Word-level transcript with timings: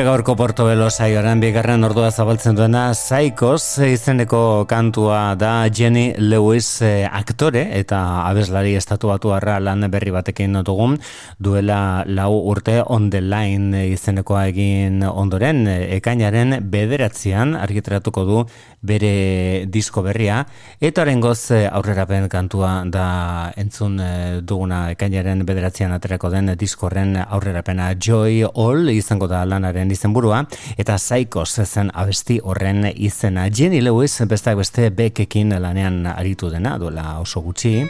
Gure 0.00 0.14
gaurko 0.16 0.32
Portobelo 0.32 0.86
saioaren 0.88 1.42
bigarren 1.42 1.84
ordua 1.84 2.06
zabaltzen 2.08 2.56
duena 2.56 2.94
Saikos 2.96 3.84
izeneko 3.84 4.64
kantua 4.64 5.34
da 5.36 5.66
Jenny 5.68 6.14
Lewis 6.16 6.80
eh, 6.80 7.04
aktore 7.04 7.66
eta 7.76 7.98
abeslari 8.24 8.72
estatu 8.78 9.10
batu 9.12 9.28
lan 9.28 9.84
berri 9.92 10.10
batekin 10.10 10.62
dugun 10.64 10.96
duela 11.38 12.02
lau 12.06 12.32
urte 12.48 12.80
on 12.86 13.10
the 13.10 13.20
line 13.20 13.76
izenekoa 13.92 14.46
egin 14.48 15.02
ondoren 15.02 15.68
ekainaren 15.68 16.64
bederatzean 16.70 17.54
argitaratuko 17.54 18.24
du 18.24 18.46
bere 18.80 19.66
disko 19.66 20.00
berria. 20.02 20.46
Eta 20.80 21.02
orengoz 21.02 21.50
eh, 21.50 21.68
aurrerapen 21.68 22.28
kantua 22.32 22.84
da 22.86 23.52
entzun 23.60 24.00
eh, 24.00 24.40
duguna 24.40 24.90
ekainaren 24.94 25.44
bederatzean 25.44 25.92
aterako 25.92 26.30
den 26.30 26.54
diskorren 26.56 27.18
aurrerapena 27.20 27.92
Joy 28.00 28.46
All 28.54 28.88
izango 28.94 29.28
da 29.28 29.44
lanaren 29.44 29.89
izenburua 29.90 30.44
eta 30.76 30.96
Psychos 30.96 31.60
zen 31.64 31.90
abesti 31.94 32.40
horren 32.42 32.86
izena. 32.94 33.48
Jenny 33.50 33.80
Lewis 33.80 34.20
besteak 34.26 34.56
beste 34.60 34.90
bekekin 34.90 35.54
lanean 35.60 36.06
aritu 36.06 36.50
dena 36.50 36.78
duela 36.78 37.18
oso 37.20 37.40
gutxi. 37.40 37.86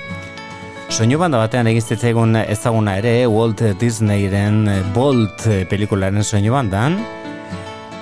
Soinu 0.91 1.19
banda 1.19 1.39
batean 1.39 1.69
egizitzaigun 1.71 2.35
ezaguna 2.43 2.97
ere 2.99 3.27
Walt 3.31 3.63
Disneyren 3.79 4.65
Bolt 4.95 5.47
pelikularen 5.71 6.25
soinu 6.25 6.53
bandan. 6.57 6.99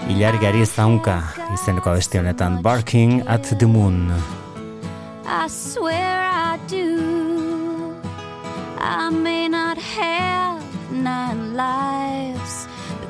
Ilargari 0.09 0.65
zaunka 0.65 1.19
izeneko 1.53 1.91
abesti 1.93 2.19
honetan 2.19 2.63
Barking 2.63 3.23
at 3.29 3.45
the 3.59 3.67
Moon. 3.67 4.09
I 5.27 5.47
swear 5.49 6.25
I 6.25 6.59
do. 6.67 7.95
I 8.81 9.11
may 9.11 9.49
not 9.49 9.77
have 9.77 10.63
nine 10.91 11.55
lives, 11.55 11.98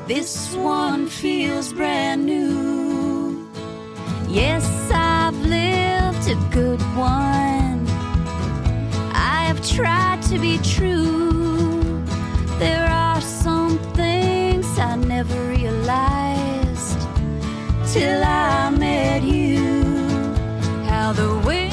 this 0.09 0.55
one 0.55 1.05
feels 1.05 1.71
brand 1.71 2.25
new. 2.25 3.47
Yes, 4.27 4.65
I've 4.91 5.39
lived 5.41 6.27
a 6.27 6.35
good 6.49 6.81
one. 6.97 7.85
I 9.13 9.43
have 9.45 9.61
tried 9.63 10.23
to 10.23 10.39
be 10.39 10.57
true. 10.75 12.03
There 12.57 12.87
are 12.87 13.21
some 13.21 13.77
things 13.93 14.65
I 14.79 14.95
never 14.95 15.39
realized 15.47 16.99
till 17.93 18.23
I 18.23 18.71
met 18.71 19.21
you. 19.21 19.83
How 20.89 21.13
the 21.13 21.39
wind 21.45 21.68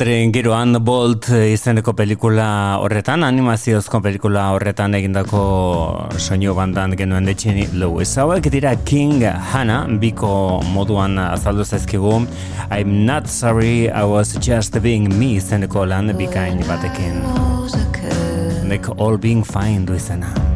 country 0.00 0.32
giroan 0.32 0.72
Bolt 0.80 1.26
eh, 1.28 1.52
izeneko 1.52 1.92
pelikula 1.92 2.78
horretan, 2.80 3.20
animaziozko 3.26 3.98
pelikula 4.00 4.46
horretan 4.54 4.96
egindako 4.96 5.40
soinu 6.16 6.54
bandan 6.56 6.96
genuen 6.96 7.28
detxin 7.28 7.58
Lewis. 7.76 8.14
Hauek 8.16 8.48
dira 8.48 8.72
King 8.88 9.20
Hanna, 9.52 9.82
biko 10.00 10.62
moduan 10.72 11.18
azaldu 11.20 11.66
zaizkigu, 11.68 12.14
I'm 12.70 13.04
not 13.04 13.28
sorry, 13.28 13.90
I 13.90 14.04
was 14.04 14.38
just 14.40 14.80
being 14.80 15.10
me 15.18 15.34
izeneko 15.36 15.84
lan 15.84 16.08
bikain 16.16 16.64
batekin. 16.64 17.20
Nick 18.64 18.88
all 18.96 19.18
being 19.18 19.44
fine 19.44 19.84
du 19.84 19.92
izena. 19.92 20.32
All 20.32 20.38
being 20.38 20.40
fine 20.40 20.40
du 20.40 20.40
izena. 20.40 20.49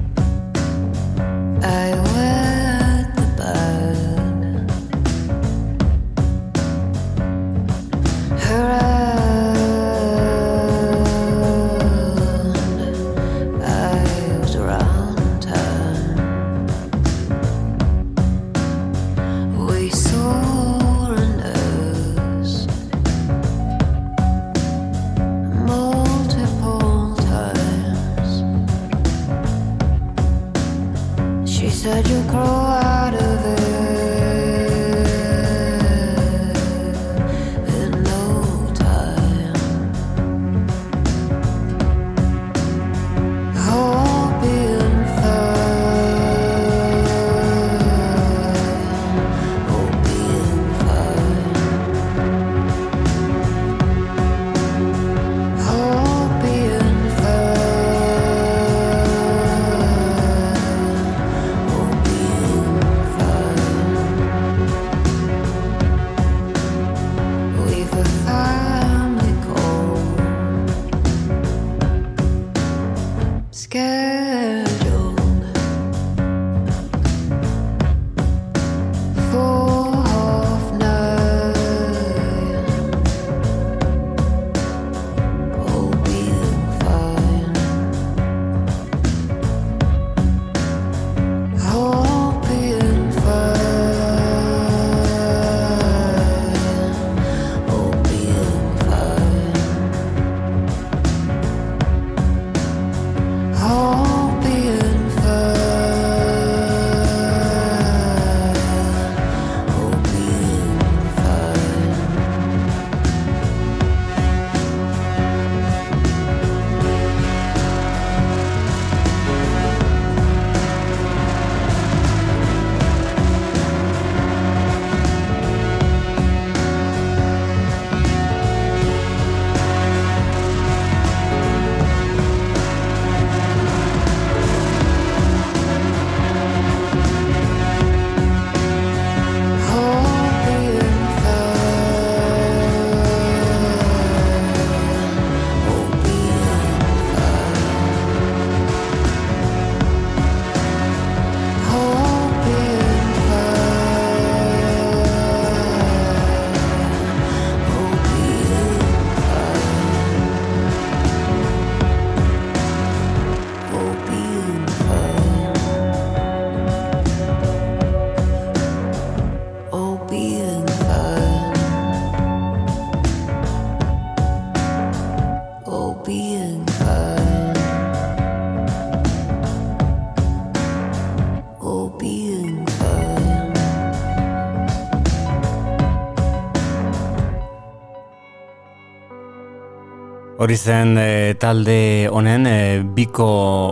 Hori 190.44 190.58
zen 190.60 190.98
e, 191.00 191.34
talde 191.40 192.04
honen, 192.12 192.44
e, 192.44 192.82
biko 192.84 193.24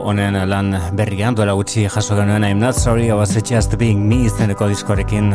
honen 0.09 0.39
lan 0.49 0.71
berrian, 0.97 1.35
duela 1.37 1.53
gutxi 1.53 1.83
jaso 1.85 2.17
genuen 2.17 2.47
I'm 2.49 2.63
not 2.63 2.79
sorry, 2.81 3.11
I 3.11 3.13
was 3.13 3.35
just 3.45 3.77
being 3.77 4.09
me 4.09 4.23
izeneko 4.25 4.71
diskorekin 4.71 5.35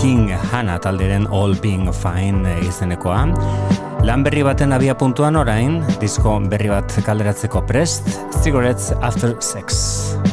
King 0.00 0.32
Hanna 0.50 0.80
talderen 0.82 1.28
All 1.30 1.54
Being 1.62 1.92
Fine 1.92 2.56
e, 2.56 2.56
izenekoa. 2.66 3.20
Lan 4.02 4.24
berri 4.26 4.42
baten 4.42 4.74
abia 4.74 4.98
puntuan 4.98 5.38
orain, 5.38 5.78
disko 6.02 6.34
berri 6.50 6.74
bat 6.74 6.98
kalderatzeko 7.06 7.62
prest, 7.70 8.10
Cigarettes 8.42 8.90
After 8.98 9.36
Sex. 9.38 10.26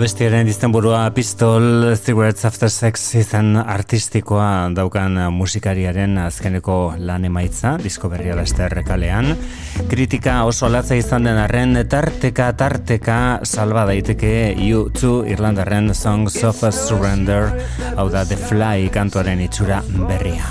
Abestiaren 0.00 0.48
burua 0.72 1.12
Pistol 1.12 1.94
Cigarettes 1.94 2.46
After 2.46 2.70
Sex 2.70 3.16
izan 3.20 3.58
artistikoa 3.60 4.70
daukan 4.72 5.28
musikariaren 5.28 6.16
azkeneko 6.22 6.94
lan 6.96 7.26
emaitza, 7.28 7.74
disko 7.76 8.08
berria 8.08 8.32
beste 8.34 8.64
errekalean. 8.64 9.36
Kritika 9.92 10.38
oso 10.48 10.72
latza 10.72 10.96
izan 10.96 11.28
den 11.28 11.36
arren, 11.36 11.76
tarteka, 11.84 12.48
tarteka, 12.56 13.40
salba 13.44 13.84
daiteke 13.92 14.56
U2 14.56 15.28
Irlandarren 15.34 15.92
Songs 15.92 16.40
of 16.48 16.64
a 16.64 16.72
Surrender, 16.72 17.52
hau 17.92 18.08
da 18.08 18.24
The 18.24 18.40
Fly 18.40 18.88
kantuaren 18.88 19.44
itxura 19.44 19.82
berria. 20.08 20.48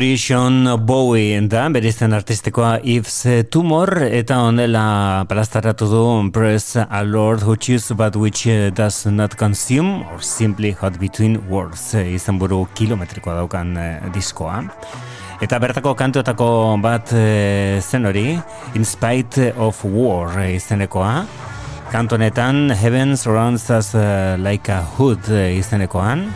Sean 0.00 0.64
Bowie 0.86 1.36
da, 1.44 1.66
berizten 1.68 2.14
artistikoa 2.16 2.78
Yves 2.82 3.26
Tumor, 3.52 3.90
eta 4.06 4.38
honela 4.40 5.26
plastaratu 5.28 5.88
du 5.90 6.30
Press 6.32 6.76
a 6.76 7.02
Lord 7.04 7.42
who 7.42 7.54
choose 7.56 7.92
but 7.92 8.16
which 8.16 8.46
does 8.74 9.04
not 9.06 9.36
consume, 9.36 10.02
or 10.10 10.22
simply 10.22 10.72
hot 10.72 10.98
between 10.98 11.36
words, 11.50 11.92
izan 11.94 12.38
buru 12.38 12.66
kilometrikoa 12.74 13.34
daukan 13.42 13.76
eh, 13.76 14.08
diskoa. 14.14 14.62
Eta 15.42 15.58
bertako 15.60 15.92
kantuetako 15.94 16.78
bat 16.80 17.12
eh, 17.12 17.82
zen 17.82 18.08
hori, 18.08 18.38
In 18.74 18.84
Spite 18.84 19.52
of 19.58 19.84
War 19.84 20.32
izenekoa, 20.48 21.26
kantonetan 21.92 22.70
Heaven 22.72 23.18
Surrounds 23.20 23.68
Us 23.68 23.92
eh, 23.94 24.38
Like 24.40 24.72
a 24.72 24.80
Hood 24.96 25.28
izenekoan, 25.28 26.30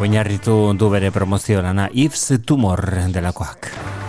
oinarritu 0.00 0.72
du 0.80 0.88
bere 0.88 1.10
promozio 1.12 1.60
lana 1.62 1.88
Yves 1.92 2.40
Tumor 2.46 2.80
delakoak. 3.12 3.99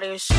Daughters. 0.00 0.29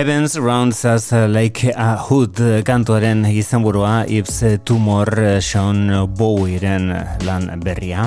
Heavens 0.00 0.38
Rounds 0.38 0.82
Us 0.86 1.12
Like 1.12 1.74
a 1.76 1.94
Hood 2.08 2.38
kantuaren 2.64 3.26
izenburua 3.28 4.06
Ips 4.08 4.38
Tumor 4.64 5.10
Sean 5.44 5.90
Bowieren 6.16 6.86
lan 7.28 7.60
berria. 7.60 8.06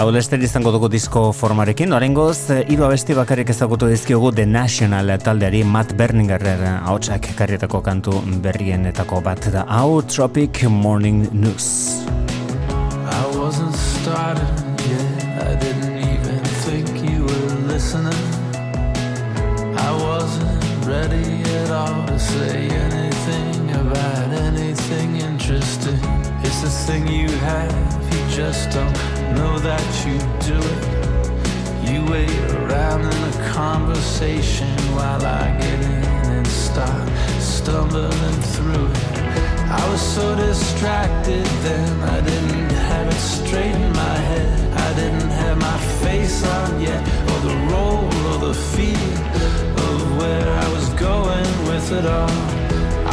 Hau 0.00 0.06
lester 0.08 0.40
izango 0.40 0.72
dugu 0.72 0.88
disko 0.88 1.26
formarekin, 1.36 1.92
orengoz, 1.92 2.38
hiru 2.70 2.86
abesti 2.86 3.18
bakarrik 3.18 3.52
ezagutu 3.52 3.90
dizkiogu 3.92 4.32
The 4.32 4.46
National 4.48 5.12
taldeari 5.20 5.60
Matt 5.60 5.92
Berningerrer 6.00 6.64
hautsak 6.88 7.28
karrietako 7.36 7.82
kantu 7.84 8.16
berrienetako 8.40 9.20
bat 9.20 9.50
da 9.52 9.66
hau 9.68 10.00
Tropic 10.00 10.62
Morning 10.70 11.28
News. 11.36 12.00
I 13.12 13.36
wasn't 13.36 13.76
started 13.76 14.56
yet, 14.88 15.44
I 15.44 15.54
didn't 15.60 16.00
even 16.00 16.40
think 16.64 16.96
you 17.04 17.28
were 17.28 17.74
listening. 17.74 18.27
I 21.18 21.20
wasn't 21.20 21.48
at 21.48 21.70
all 21.70 22.06
to 22.06 22.18
say 22.18 22.68
anything 22.68 23.70
about 23.70 24.32
anything 24.32 25.16
interesting. 25.16 25.98
It's 26.44 26.60
the 26.62 26.70
thing 26.86 27.08
you 27.08 27.28
have, 27.28 27.72
you 28.12 28.36
just 28.36 28.70
don't 28.70 28.92
know 29.34 29.58
that 29.58 29.88
you 30.06 30.18
do 30.46 30.58
it. 30.74 31.90
You 31.90 32.04
wait 32.12 32.38
around 32.54 33.00
in 33.02 33.22
a 33.32 33.52
conversation 33.52 34.76
while 34.94 35.24
I 35.24 35.56
get 35.60 35.80
in 35.80 36.04
and 36.36 36.46
start 36.46 37.08
stumbling 37.40 38.40
through 38.54 38.86
it. 38.86 39.08
I 39.70 39.88
was 39.90 40.00
so 40.00 40.36
distracted 40.36 41.44
then, 41.66 42.00
I 42.00 42.20
didn't 42.20 42.70
have 42.90 43.08
it 43.08 43.20
straight 43.20 43.74
in 43.74 43.92
my 43.92 44.16
head. 44.30 44.78
I 44.78 44.94
didn't 44.94 45.30
have 45.30 45.58
my 45.58 45.78
face 46.02 46.44
on 46.44 46.80
yet, 46.80 47.02
or 47.30 47.40
the 47.48 47.56
roll 47.72 48.04
or 48.30 48.38
the 48.46 48.54
feel 48.54 48.98
it 51.98 52.06
all. 52.06 52.30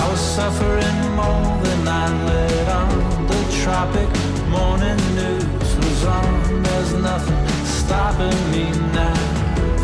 I 0.01 0.03
was 0.11 0.19
suffering 0.19 0.97
more 1.21 1.51
than 1.65 1.87
I 1.87 2.05
let 2.29 2.67
on. 2.81 3.27
The 3.27 3.41
tropic 3.61 4.11
morning 4.57 5.01
news 5.19 5.69
was 5.77 6.05
on. 6.05 6.63
There's 6.63 6.93
nothing 6.93 7.47
stopping 7.65 8.39
me 8.51 8.65
now 9.01 9.21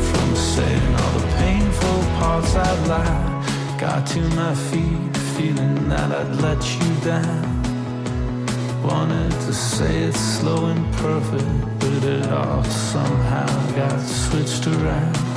from 0.09 0.29
saying 0.35 0.95
all 1.01 1.13
the 1.19 1.27
painful 1.43 1.99
parts 2.19 2.55
I'd 2.55 2.87
lie. 2.87 3.77
Got 3.79 4.05
to 4.13 4.21
my 4.41 4.53
feet, 4.69 5.17
feeling 5.35 5.89
that 5.89 6.09
I'd 6.19 6.35
let 6.45 6.61
you 6.77 6.89
down. 7.11 7.43
Wanted 8.83 9.31
to 9.45 9.53
say 9.53 9.93
it 10.09 10.15
slow 10.15 10.65
and 10.65 10.85
perfect, 10.95 11.79
but 11.79 12.03
it 12.03 12.27
all 12.29 12.63
somehow 12.63 13.49
got 13.75 13.99
switched 14.01 14.67
around. 14.67 15.30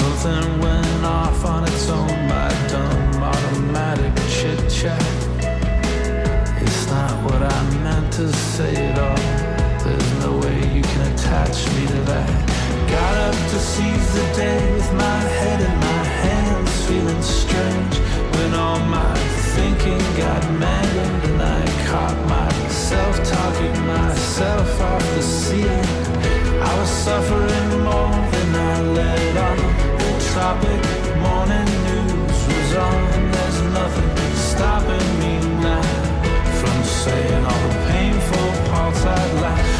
Something 0.00 0.60
went 0.60 1.04
off 1.04 1.44
on 1.44 1.64
its 1.64 1.90
own, 1.90 2.08
my 2.26 2.48
dumb 2.68 3.22
automatic 3.22 4.14
chit 4.30 4.58
chat. 4.70 5.02
It's 6.62 6.86
not 6.86 7.12
what 7.24 7.42
I 7.42 7.58
meant 7.84 8.10
to 8.14 8.32
say 8.32 8.74
at 8.76 8.98
all. 8.98 9.24
There's 9.84 10.12
no 10.24 10.38
way 10.38 10.56
you 10.74 10.82
can 10.82 11.02
attach 11.12 11.66
me 11.74 11.86
to 11.86 12.00
that. 12.12 12.30
Got 12.88 13.16
up 13.28 13.34
to 13.52 13.58
seize 13.58 14.14
the 14.14 14.26
day 14.40 14.72
with 14.72 14.90
my 14.94 15.20
head 15.38 15.60
in 15.68 15.76
my 15.88 16.04
hands, 16.24 16.72
feeling 16.86 17.22
strange 17.22 17.96
when 18.36 18.54
all 18.54 18.80
my 18.80 19.14
thinking 19.54 20.04
got 20.16 20.42
mangled 20.64 21.30
and 21.30 21.42
I 21.42 21.62
caught 21.90 22.18
myself 22.26 23.14
talking 23.36 23.86
myself 23.86 24.80
off 24.80 25.04
the 25.14 25.22
ceiling. 25.22 25.84
I 26.62 26.72
was 26.80 26.88
suffering 26.88 27.68
more 27.84 28.16
than 28.32 28.54
I 28.54 28.80
let 28.96 29.36
on. 29.36 29.79
The 30.30 30.36
tropic 30.36 30.84
morning 31.18 31.66
news 31.86 32.46
was 32.46 32.76
on. 32.76 33.32
There's 33.32 33.62
nothing 33.74 34.36
stopping 34.36 35.18
me 35.18 35.40
now 35.60 35.82
from 36.60 36.84
saying 36.84 37.44
all 37.44 37.68
the 37.68 37.90
painful 37.90 38.70
parts 38.70 39.04
I'd 39.04 39.40
like. 39.42 39.79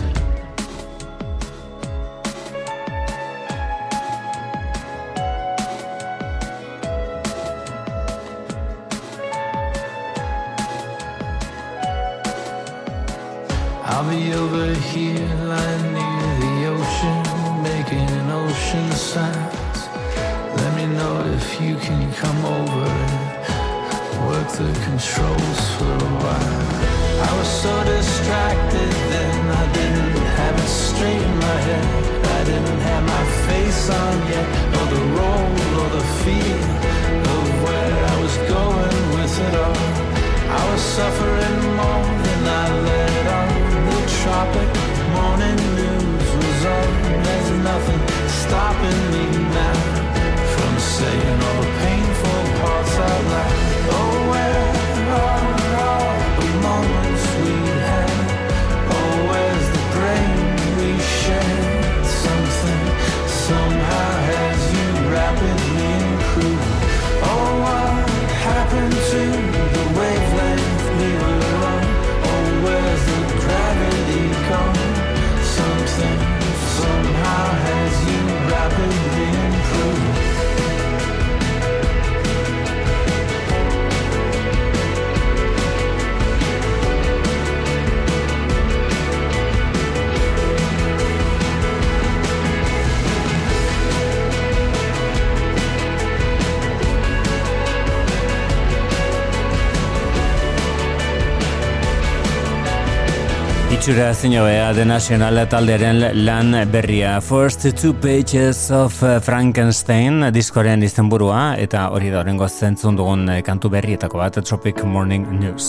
Itxura 103.81 104.11
zinobea 104.13 104.73
de 104.77 104.83
National 104.85 105.39
taldearen 105.49 106.03
lan 106.21 106.53
berria. 106.69 107.15
First 107.19 107.65
Two 107.81 107.95
Pages 107.97 108.69
of 108.69 108.93
Frankenstein 109.25 110.27
diskoren 110.29 110.83
izenburua 110.85 111.55
eta 111.57 111.87
hori 111.89 112.11
da 112.13 112.19
horrengo 112.19 112.45
zentzun 112.45 112.99
dugun 112.99 113.25
kantu 113.41 113.71
berrietako 113.73 114.19
bat 114.21 114.35
Tropic 114.45 114.83
Morning 114.85 115.25
News. 115.33 115.65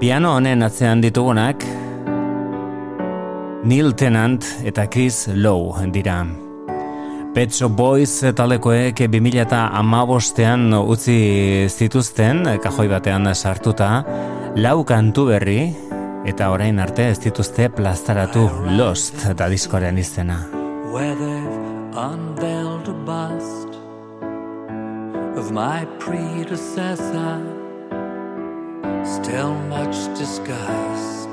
Piano 0.00 0.32
honen 0.40 0.66
atzean 0.66 0.98
ditugunak 1.00 1.62
Neil 3.62 3.94
Tennant 3.94 4.42
eta 4.66 4.88
Chris 4.90 5.28
Lowe 5.30 5.86
dira. 5.94 6.24
Pet 7.30 7.54
Shop 7.54 7.70
Boys 7.78 8.24
taldekoek 8.34 9.04
2008an 9.06 10.74
utzi 10.82 11.68
zituzten, 11.70 12.42
kajoi 12.58 12.88
batean 12.90 13.30
sartuta, 13.36 14.02
lau 14.56 14.82
kantu 14.82 15.28
berri, 15.30 15.60
eta 16.26 16.50
orain 16.50 16.78
arte 16.78 17.08
ez 17.10 17.18
dituzte 17.18 17.68
plazaratu 17.68 18.48
Lost 18.76 19.26
da 19.36 19.48
diskoren 19.48 19.98
izena. 19.98 20.38
where 20.92 21.14
they've 21.14 21.60
bust 23.06 23.68
of 25.36 25.50
my 25.52 25.86
predecessor. 25.98 27.40
Still 29.04 29.54
much 29.68 29.96
disgust. 30.18 31.28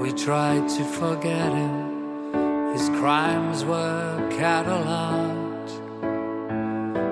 We 0.00 0.12
tried 0.12 0.68
to 0.76 0.84
forget 0.84 1.52
him, 1.52 2.72
his 2.72 2.88
crimes 3.00 3.64
were 3.64 4.28
catalogued. 4.38 5.70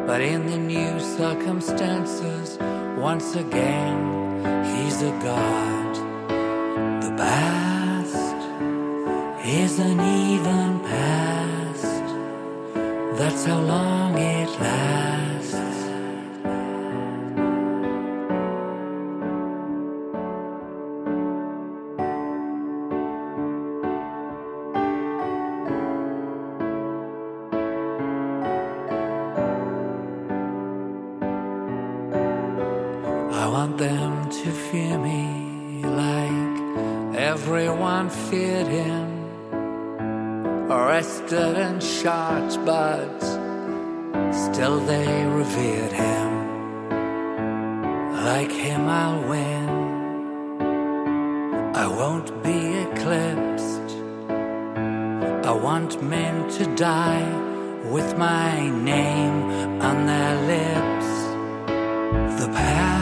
But 0.07 0.21
in 0.21 0.47
the 0.47 0.59
new 0.59 1.01
circumstances, 1.01 2.59
once 2.99 3.35
again, 3.37 4.23
He's 4.65 5.03
a 5.03 5.11
god. 5.23 5.82
Past 7.23 8.43
is 9.47 9.79
an 9.79 10.01
even 10.01 10.81
past. 10.81 12.07
That's 13.17 13.45
how 13.45 13.61
long 13.61 14.19
it 14.19 14.49
lasts. 14.61 15.22
Arrested 41.33 41.57
and 41.57 41.83
shot, 41.83 42.67
but 42.67 43.21
still 44.33 44.81
they 44.81 45.25
revered 45.25 45.93
him. 45.93 46.31
Like 48.25 48.53
him, 48.53 48.87
I'll 48.87 49.29
win. 49.29 49.69
I 51.75 51.87
won't 51.87 52.43
be 52.43 52.75
eclipsed. 52.87 53.97
I 55.49 55.53
want 55.53 56.03
men 56.03 56.51
to 56.59 56.67
die 56.77 57.27
with 57.91 58.19
my 58.19 58.69
name 58.69 59.81
on 59.81 60.07
their 60.07 60.35
lips. 60.53 61.09
The 62.43 62.49
past 62.53 63.02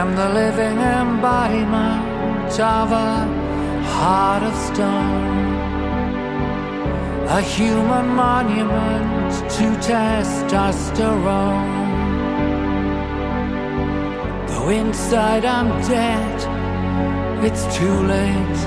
am 0.00 0.16
the 0.16 0.28
living 0.28 0.78
embodiment 0.78 2.54
of 2.58 2.90
a 2.90 3.14
heart 3.94 4.42
of 4.42 4.54
stone, 4.68 5.46
a 7.38 7.40
human 7.40 8.06
monument 8.08 9.30
to 9.56 9.66
testosterone. 9.88 11.74
Though 14.48 14.70
inside 14.70 15.44
I'm 15.44 15.70
dead, 15.82 16.36
it's 17.46 17.64
too 17.76 17.96
late 18.14 18.60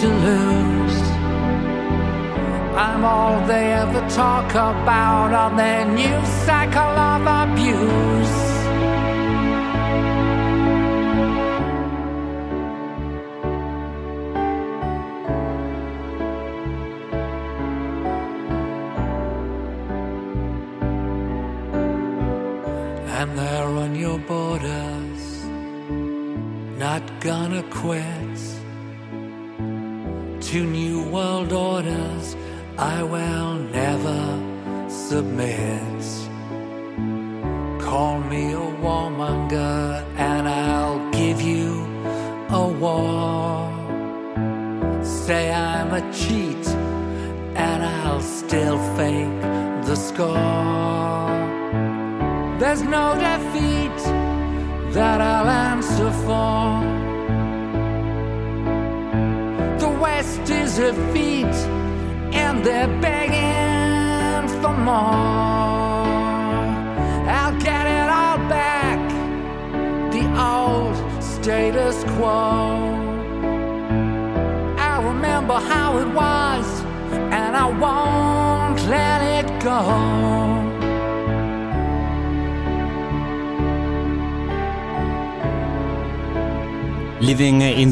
to 0.00 0.06
lose. 0.28 1.00
I'm 2.84 3.02
all 3.06 3.40
they 3.46 3.72
ever 3.72 4.02
talk 4.10 4.50
about 4.50 5.32
on 5.32 5.56
their 5.56 5.86
new 5.86 6.20
cycle 6.46 6.94
of 7.12 7.22
abuse. 7.42 8.47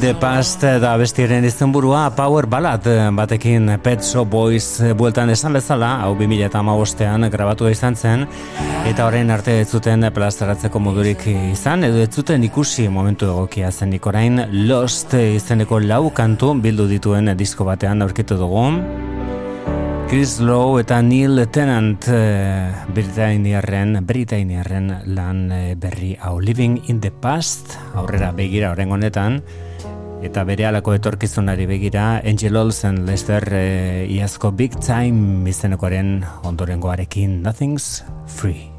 The 0.06 0.20
Past 0.20 0.62
da 0.62 0.92
bestiaren 1.00 1.44
izenburua 1.48 2.12
Power 2.14 2.46
Ballad 2.46 2.84
batekin 3.16 3.72
Pet 3.82 4.04
Shop 4.06 4.28
Boys 4.30 4.78
bueltan 4.94 5.32
esan 5.34 5.56
bezala, 5.56 5.88
hau 6.04 6.12
2008an 6.14 7.26
grabatu 7.32 7.66
izan 7.66 7.96
zen, 7.96 8.22
eta 8.86 9.08
orain 9.08 9.32
arte 9.34 9.56
ez 9.64 9.66
zuten 9.66 10.06
plazaratzeko 10.14 10.78
modurik 10.78 11.26
izan, 11.26 11.82
edo 11.88 11.98
ez 12.04 12.12
zuten 12.14 12.46
ikusi 12.46 12.86
momentu 12.88 13.26
egokia 13.32 13.72
zenik 13.72 14.06
orain 14.06 14.44
Lost 14.68 15.18
izeneko 15.18 15.80
lau 15.82 16.12
kantu 16.14 16.54
bildu 16.54 16.86
dituen 16.86 17.34
disko 17.34 17.66
batean 17.66 18.06
aurkitu 18.06 18.38
dugu. 18.38 18.68
Chris 20.06 20.38
Lowe 20.38 20.84
eta 20.84 21.00
Neil 21.02 21.48
Tennant 21.50 22.06
eh, 22.14 22.70
Britainiarren, 22.94 24.04
Britainiarren 24.06 24.92
lan 25.18 25.46
eh, 25.50 25.74
berri 25.74 26.14
hau 26.20 26.38
Living 26.38 26.84
in 26.86 27.00
the 27.00 27.10
Past, 27.10 27.74
aurrera 27.98 28.30
begira 28.30 28.70
horren 28.70 28.94
honetan, 28.94 29.42
eta 30.24 30.44
bere 30.48 30.66
alako 30.68 30.94
etorkizunari 30.96 31.66
begira 31.66 32.20
Angel 32.24 32.56
Olsen 32.56 33.04
Lester 33.06 33.44
eh, 33.52 34.06
iazko 34.18 34.52
Big 34.52 34.78
Time 34.80 35.48
izenekoaren 35.50 36.24
ondorengoarekin 36.44 37.42
Nothing's 37.42 38.04
Free. 38.26 38.75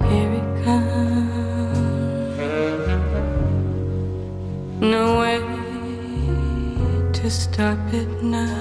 Here 0.09 0.33
it 0.41 0.65
comes. 0.65 2.39
No 4.81 5.21
way 5.21 5.39
to 7.13 7.31
stop 7.31 7.79
it 7.93 8.23
now. 8.23 8.60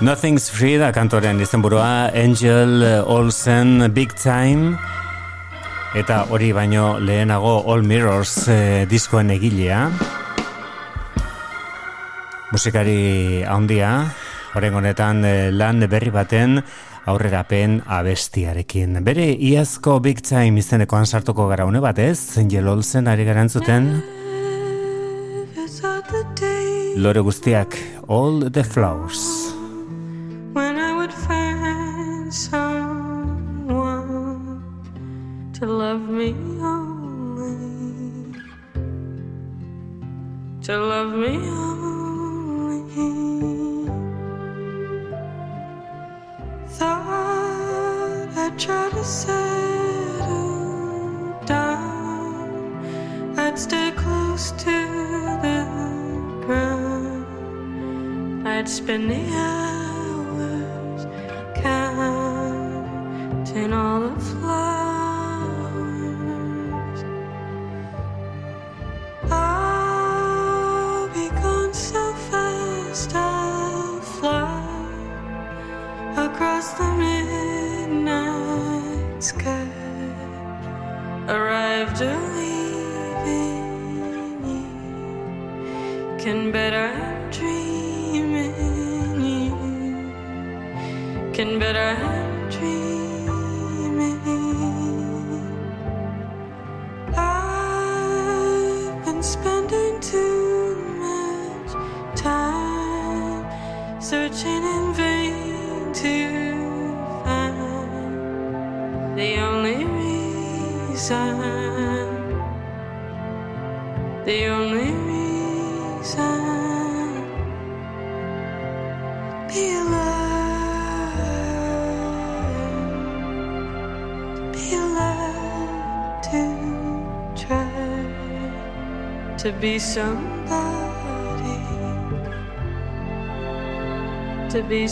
Nothing's 0.00 0.48
Free 0.48 0.78
da 0.80 0.94
kantoren 0.96 1.42
izenburua 1.44 2.08
Angel 2.16 2.80
Olsen 3.04 3.84
Big 3.92 4.14
Time 4.16 4.78
eta 5.92 6.22
hori 6.32 6.54
baino 6.56 6.94
lehenago 6.96 7.58
All 7.68 7.84
Mirrors 7.84 8.48
eh, 8.48 8.86
diskoen 8.88 9.28
egilea. 9.34 9.82
Musikari 12.48 13.42
handia 13.44 13.90
horren 14.54 14.78
honetan 14.80 15.20
eh, 15.28 15.50
lan 15.52 15.84
berri 15.84 16.08
baten 16.14 16.62
aurrerapen 17.04 17.82
abestiarekin. 17.84 19.02
Bere 19.04 19.28
iazko 19.36 19.98
Big 20.00 20.24
Time 20.24 20.64
izenekoan 20.64 21.04
sartuko 21.04 21.44
gara 21.52 21.68
une 21.68 21.84
batez 21.84 22.38
Angel 22.40 22.72
Olsen 22.72 23.04
ari 23.04 23.28
garantzuten 23.28 23.92
Lore 26.96 27.20
guztiak 27.20 27.76
All 28.08 28.48
the 28.50 28.64
Flowers. 28.64 29.29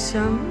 some 0.08 0.47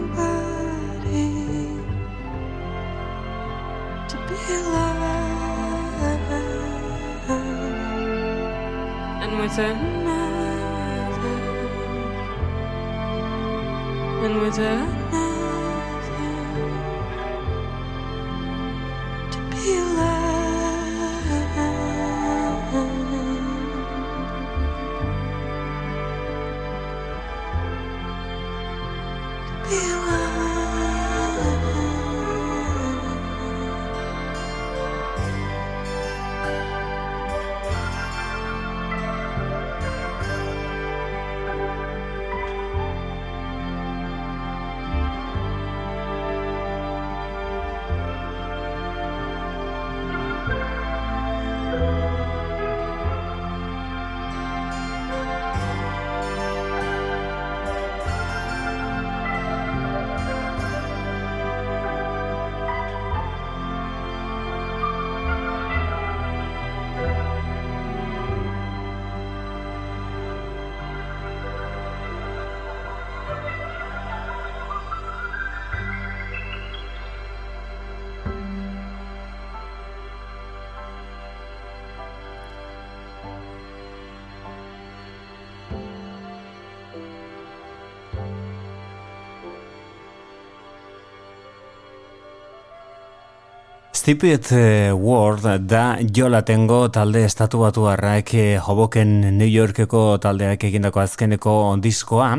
Stupid 94.08 94.46
eh, 94.52 94.94
World 94.94 95.68
da 95.68 95.98
jola 96.00 96.40
tengo 96.48 96.88
talde 96.88 97.26
estatu 97.28 97.60
batu 97.60 97.90
harraek 97.92 98.30
hoboken 98.64 99.10
New 99.36 99.50
Yorkeko 99.52 100.16
taldeak 100.24 100.64
egindako 100.64 101.02
azkeneko 101.02 101.56
diskoa. 101.84 102.30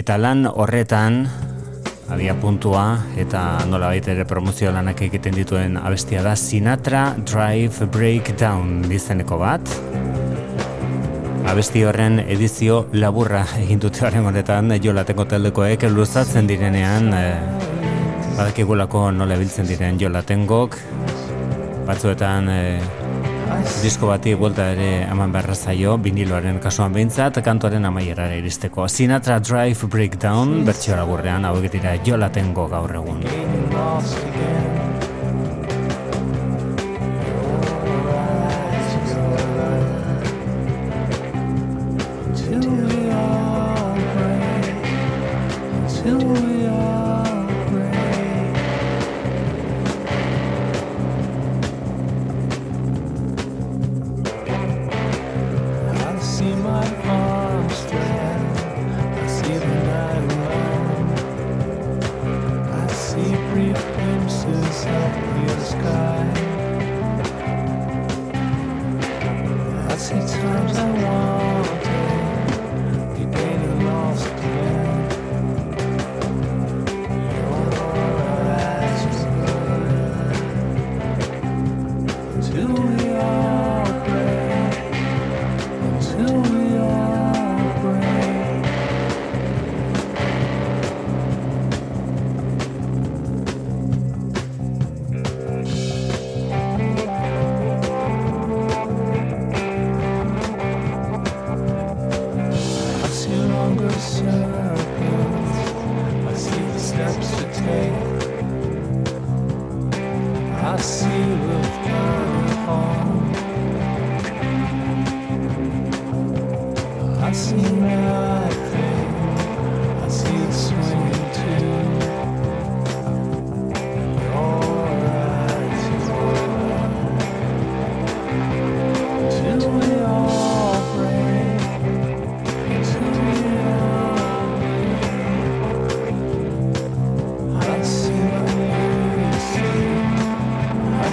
Eta 0.00 0.16
lan 0.16 0.46
horretan 0.48 1.26
abia 2.08 2.32
puntua 2.40 2.86
eta 3.20 3.66
nola 3.68 3.92
ere 3.94 4.24
promozio 4.24 4.72
lanak 4.72 5.02
egiten 5.10 5.36
dituen 5.36 5.76
abestia 5.76 6.22
da 6.24 6.32
Sinatra 6.36 7.14
Drive 7.20 7.84
Breakdown 7.92 8.88
izeneko 8.88 9.36
bat. 9.44 9.60
Abesti 11.52 11.84
horren 11.84 12.22
edizio 12.24 12.86
laburra 12.94 13.44
egin 13.60 13.78
dute 13.78 14.06
horren 14.06 14.24
honetan 14.24 14.72
jola 14.80 15.04
tengo 15.04 15.28
taldekoek 15.28 15.84
luzatzen 15.92 16.48
direnean 16.48 17.12
eh, 17.12 17.69
badakigulako 18.40 19.10
nola 19.12 19.36
biltzen 19.36 19.66
diren 19.68 19.98
jolatengok. 20.00 20.78
Batzuetan 21.84 22.48
eh, 22.48 22.80
disko 23.82 24.08
bati 24.08 24.32
buelta 24.40 24.70
ere 24.72 24.88
eman 25.10 25.34
beharra 25.34 25.56
zaio 25.56 25.98
viniloaren 26.00 26.60
kasuan 26.64 26.96
behintzat 26.96 27.42
kantuaren 27.44 27.84
amaierara 27.90 28.40
iristeko. 28.40 28.88
Sinatra 28.88 29.40
Drive 29.44 29.92
Breakdown 29.92 30.62
bertsio 30.64 30.96
laburrean 30.96 31.44
hau 31.44 31.56
dira 31.60 31.96
jolatengo 32.06 32.68
gaur 32.72 32.96
egun 33.02 33.24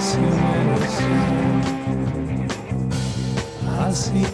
see 3.92 4.24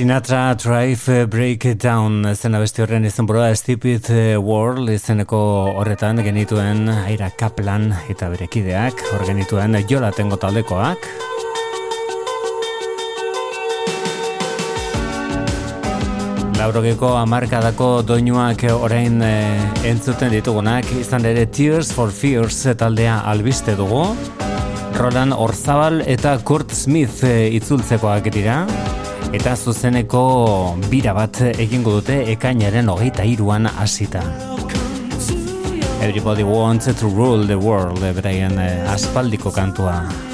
Sinatra 0.00 0.54
Drive 0.56 1.26
Breakdown 1.28 2.22
zena 2.32 2.56
besti 2.62 2.80
horren 2.80 3.04
izen 3.04 3.26
burua 3.28 3.50
Stupid 3.52 4.06
World 4.40 4.88
izeneko 4.88 5.36
horretan 5.76 6.22
genituen 6.24 6.88
Aira 6.88 7.28
Kaplan 7.36 7.90
eta 8.08 8.30
berekideak 8.32 9.02
hor 9.10 9.26
genituen 9.28 9.76
Jola 9.90 10.08
Tengo 10.16 10.38
taldekoak. 10.40 11.04
Laurogeko 16.56 17.10
amarkadako 17.20 17.90
doinuak 18.00 18.64
orain 18.72 19.20
e, 19.20 19.34
entzuten 19.90 20.32
ditugunak. 20.32 20.88
Izan 20.96 21.28
ere 21.28 21.44
Tears 21.44 21.92
for 21.92 22.08
Fears 22.08 22.62
taldea 22.72 23.20
albiste 23.28 23.76
dugu. 23.76 24.06
Roland 24.96 25.36
Orzabal 25.36 26.00
eta 26.08 26.38
Kurt 26.40 26.72
Smith 26.72 27.20
e, 27.20 27.50
itzultzekoak 27.60 28.32
dira 28.32 28.62
eta 29.32 29.52
zuzeneko 29.56 30.22
bira 30.90 31.12
bat 31.14 31.38
egingo 31.50 31.98
dute 32.00 32.16
ekainaren 32.32 32.88
hogeita 32.90 33.24
iruan 33.24 33.68
hasita. 33.70 34.22
Everybody 36.00 36.42
wants 36.44 36.86
to 36.86 37.06
rule 37.08 37.46
the 37.46 37.58
world, 37.58 38.00
beraien 38.00 38.58
eh, 38.58 38.90
aspaldiko 38.90 39.52
kantua 39.52 40.29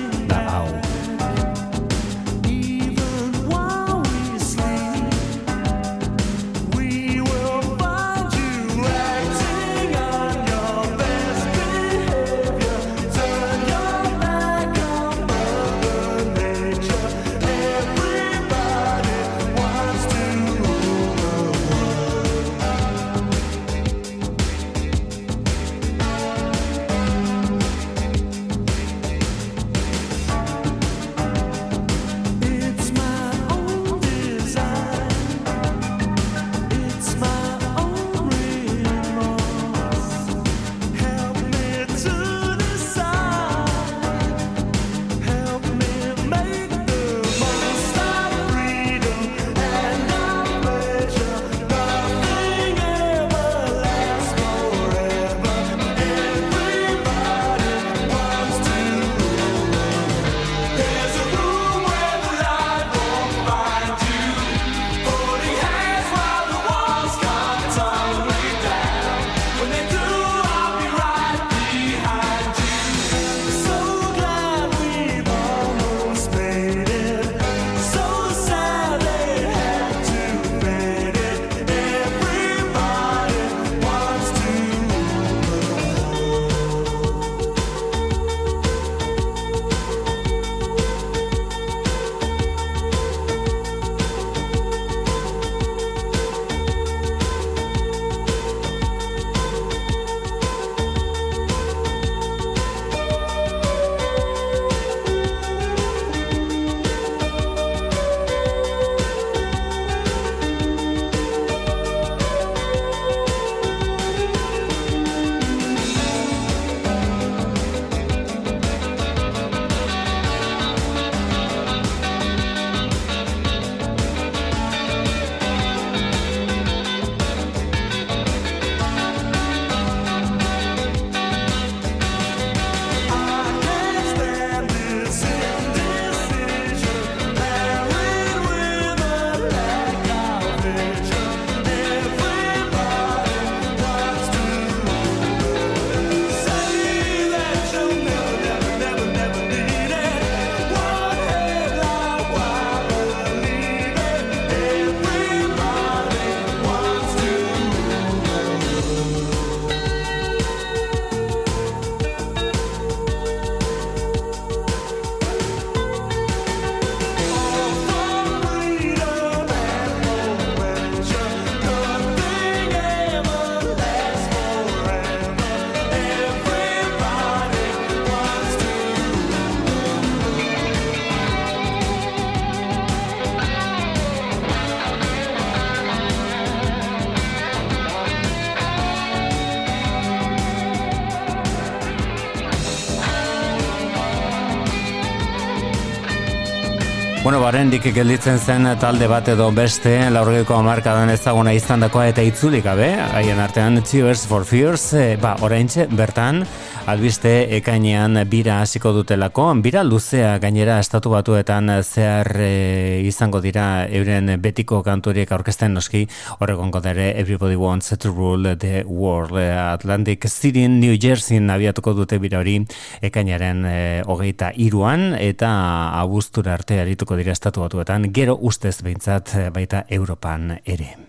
Bueno, 197.47 197.61
barendik 197.61 197.85
gelditzen 197.95 198.41
zen 198.43 198.67
talde 198.83 199.07
bat 199.07 199.29
edo 199.31 199.45
beste, 199.55 199.93
laurgeiko 200.11 200.57
amarkadan 200.57 201.13
ezaguna 201.13 201.53
izan 201.55 201.85
dakoa 201.85 202.09
eta 202.11 202.25
itzulik 202.27 202.65
gabe, 202.67 202.89
haien 203.15 203.39
artean 203.39 203.79
Tears 203.87 204.25
for 204.27 204.43
Fears, 204.43 204.89
e, 204.99 205.15
ba, 205.23 205.37
oraintxe, 205.47 205.87
bertan, 205.95 206.43
albiste 206.87 207.31
ekainean 207.57 208.15
bira 208.31 208.61
hasiko 208.63 208.93
dutelako, 208.95 209.49
bira 209.63 209.83
luzea 209.83 210.37
gainera 210.39 210.79
estatu 210.79 211.11
batuetan 211.11 211.71
zehar 211.83 212.31
e, 212.39 213.03
izango 213.07 213.41
dira 213.43 213.87
euren 213.91 214.31
betiko 214.43 214.83
kanturiek 214.87 215.33
aurkezten 215.35 215.75
noski, 215.75 216.05
horregon 216.39 216.71
dere 216.85 217.09
Everybody 217.19 217.57
Wants 217.57 217.97
to 217.99 218.13
Rule 218.13 218.57
the 218.57 218.85
World, 218.87 219.37
Atlantic 219.37 220.29
City, 220.29 220.69
New 220.69 220.97
Jersey 220.99 221.39
abiatuko 221.39 221.95
dute 221.95 222.19
bira 222.19 222.39
hori 222.39 222.61
ekainaren 223.03 223.65
e, 223.67 224.03
hogeita 224.07 224.53
iruan, 224.55 225.15
eta 225.19 225.51
abuztura 225.99 226.55
arte 226.55 226.81
arituko 226.81 227.17
dira 227.17 227.33
estatu 227.33 227.67
batuetan, 227.67 228.13
gero 228.13 228.39
ustez 228.41 228.79
behintzat 228.83 229.35
eh, 229.35 229.51
baita 229.51 229.85
Europan 229.91 230.61
ere. 230.65 231.06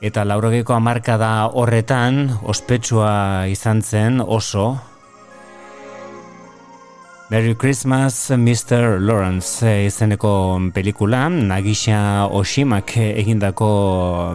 Eta 0.00 0.22
laurogeko 0.24 0.72
amarkada 0.72 1.50
horretan, 1.52 2.30
ospetsua 2.48 3.44
izan 3.52 3.82
zen 3.84 4.22
oso, 4.24 4.78
Merry 7.30 7.54
Christmas, 7.54 8.30
Mr. 8.30 8.98
Lawrence 8.98 9.62
eh, 9.62 9.84
izeneko 9.86 10.58
pelikula, 10.74 11.28
Nagisha 11.28 12.26
Oshimak 12.26 12.96
egindako 12.96 13.68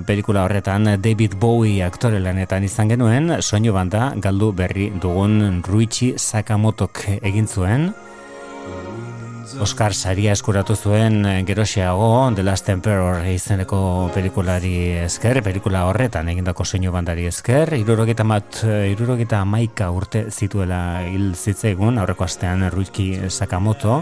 pelikula 0.08 0.46
horretan 0.46 0.88
David 1.02 1.36
Bowie 1.36 1.84
aktore 1.84 2.22
lanetan 2.24 2.64
izan 2.64 2.94
genuen, 2.94 3.34
soinu 3.42 3.74
banda 3.76 4.14
galdu 4.16 4.54
berri 4.56 4.94
dugun 4.96 5.60
Ruichi 5.66 6.14
Sakamotok 6.16 7.04
egin 7.20 7.52
zuen. 7.52 7.90
Oscar 9.62 9.94
saria 9.94 10.34
eskuratu 10.34 10.76
zuen 10.76 11.26
eh, 11.26 11.44
geroxeago 11.46 12.32
The 12.36 12.44
Last 12.44 12.70
Emperor 12.70 13.26
izeneko 13.30 14.10
pelikulari 14.14 14.76
esker, 15.06 15.42
pelikula 15.46 15.86
horretan 15.86 16.30
egindako 16.34 16.66
soinu 16.66 16.92
bandari 16.92 17.28
esker, 17.30 17.76
irurogeta 17.78 18.26
mat, 18.26 18.64
eh, 18.66 18.90
irurogeta 18.92 19.44
amaika 19.46 19.92
urte 19.94 20.26
zituela 20.32 21.04
hil 21.06 21.36
zitzaigun, 21.36 22.00
aurreko 22.02 22.26
astean 22.26 22.66
Ruiki 22.72 23.30
Sakamoto, 23.30 24.02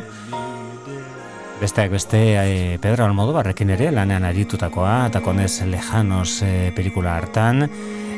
Besteak 1.62 1.94
beste 1.94 2.20
e, 2.36 2.80
Pedro 2.82 3.06
Almodobarrekin 3.06 3.70
ere 3.72 3.92
lanean 3.94 4.26
aritutakoa 4.28 5.06
eta 5.08 5.22
konez 5.24 5.62
lejanos 5.70 6.42
e, 6.44 6.74
pelikula 6.76 7.14
hartan. 7.16 7.70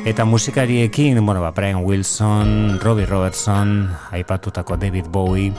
Eta 0.06 0.24
musikariekin, 0.24 1.20
bueno, 1.24 1.42
ba, 1.44 1.52
Brian 1.54 1.84
Wilson, 1.84 2.80
Robbie 2.82 3.06
Robertson, 3.06 3.90
aipatutako 4.10 4.76
David 4.82 5.12
Bowie 5.14 5.52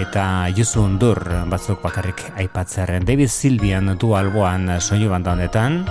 eta 0.00 0.48
Yusu 0.48 0.80
Undur 0.86 1.18
batzuk 1.50 1.82
bakarrik 1.82 2.24
aipatzearen 2.40 3.04
David 3.04 3.28
Silvian 3.28 3.92
du 3.98 4.14
alboan 4.16 4.70
soinu 4.80 5.10
banda 5.12 5.34
honetan 5.36 5.82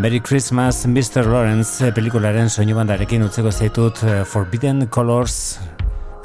Merry 0.00 0.20
Christmas 0.20 0.86
Mr. 0.86 1.26
Lawrence 1.28 1.92
pelikularen 1.96 2.48
soinu 2.48 2.76
bandarekin 2.78 3.24
utzeko 3.26 3.52
zaitut 3.52 4.04
eh, 4.04 4.20
Forbidden 4.24 4.86
Colors 4.88 5.58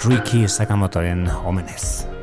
Ricky 0.06 0.48
Sakamotoren 0.48 1.28
omenez. 1.44 2.15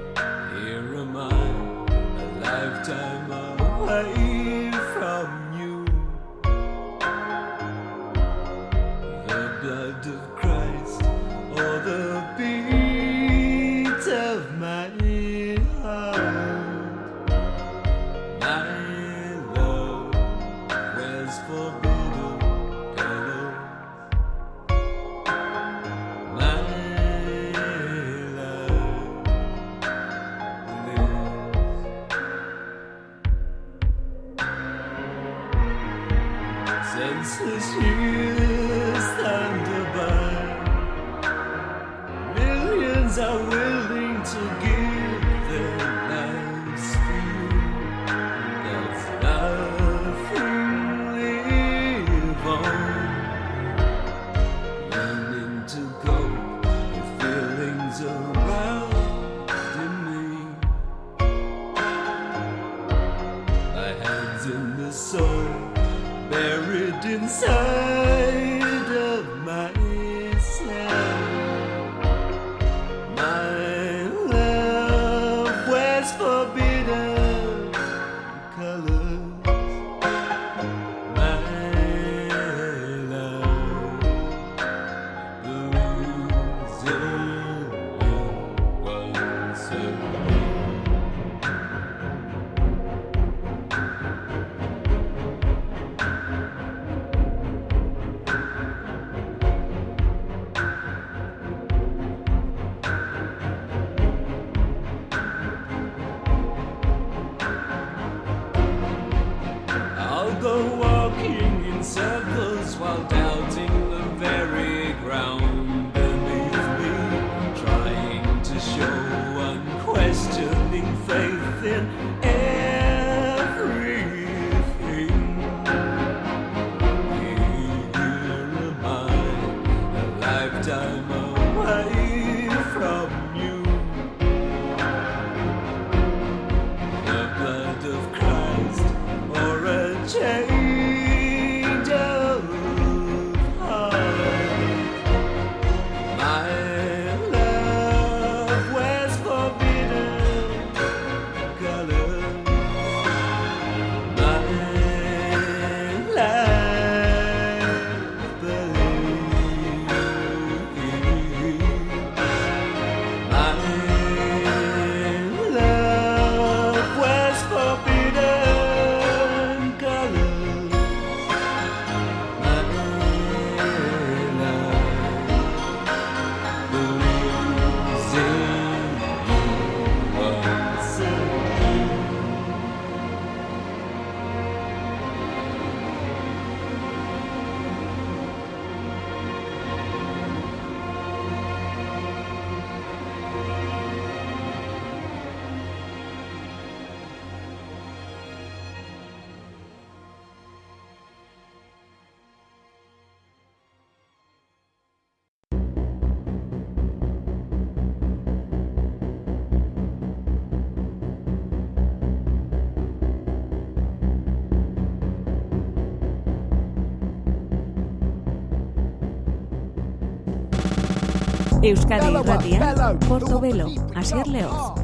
Euskadi 221.62 222.10
Irratia, 222.10 222.74
Portobelo, 223.06 223.70
Asier 223.94 224.26
Leoz. 224.26 224.74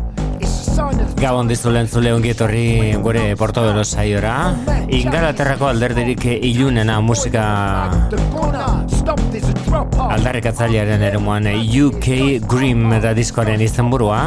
Gabon 1.18 1.48
dizulen 1.50 1.88
zule 1.90 2.12
ongi 2.14 2.30
etorri 2.30 2.94
gure 3.02 3.34
Portobelo 3.34 3.82
saiora. 3.82 4.54
Ingalaterrako 4.86 5.66
alderdirik 5.72 6.22
ilunena 6.38 7.00
musika 7.02 7.42
aldarrikatzailearen 10.06 11.02
eremuan 11.10 11.50
UK 11.50 12.06
Grim 12.46 12.94
da 13.02 13.10
diskoaren 13.18 13.60
izenburua. 13.66 14.20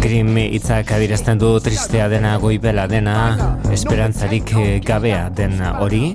Grim 0.00 0.36
itzak 0.40 0.90
adirazten 0.96 1.38
du 1.38 1.50
tristea 1.60 2.08
dena 2.08 2.36
goibela 2.40 2.86
dena 2.88 3.14
esperantzarik 3.72 4.52
eh, 4.56 4.80
gabea 4.84 5.28
den 5.36 5.60
hori 5.80 6.14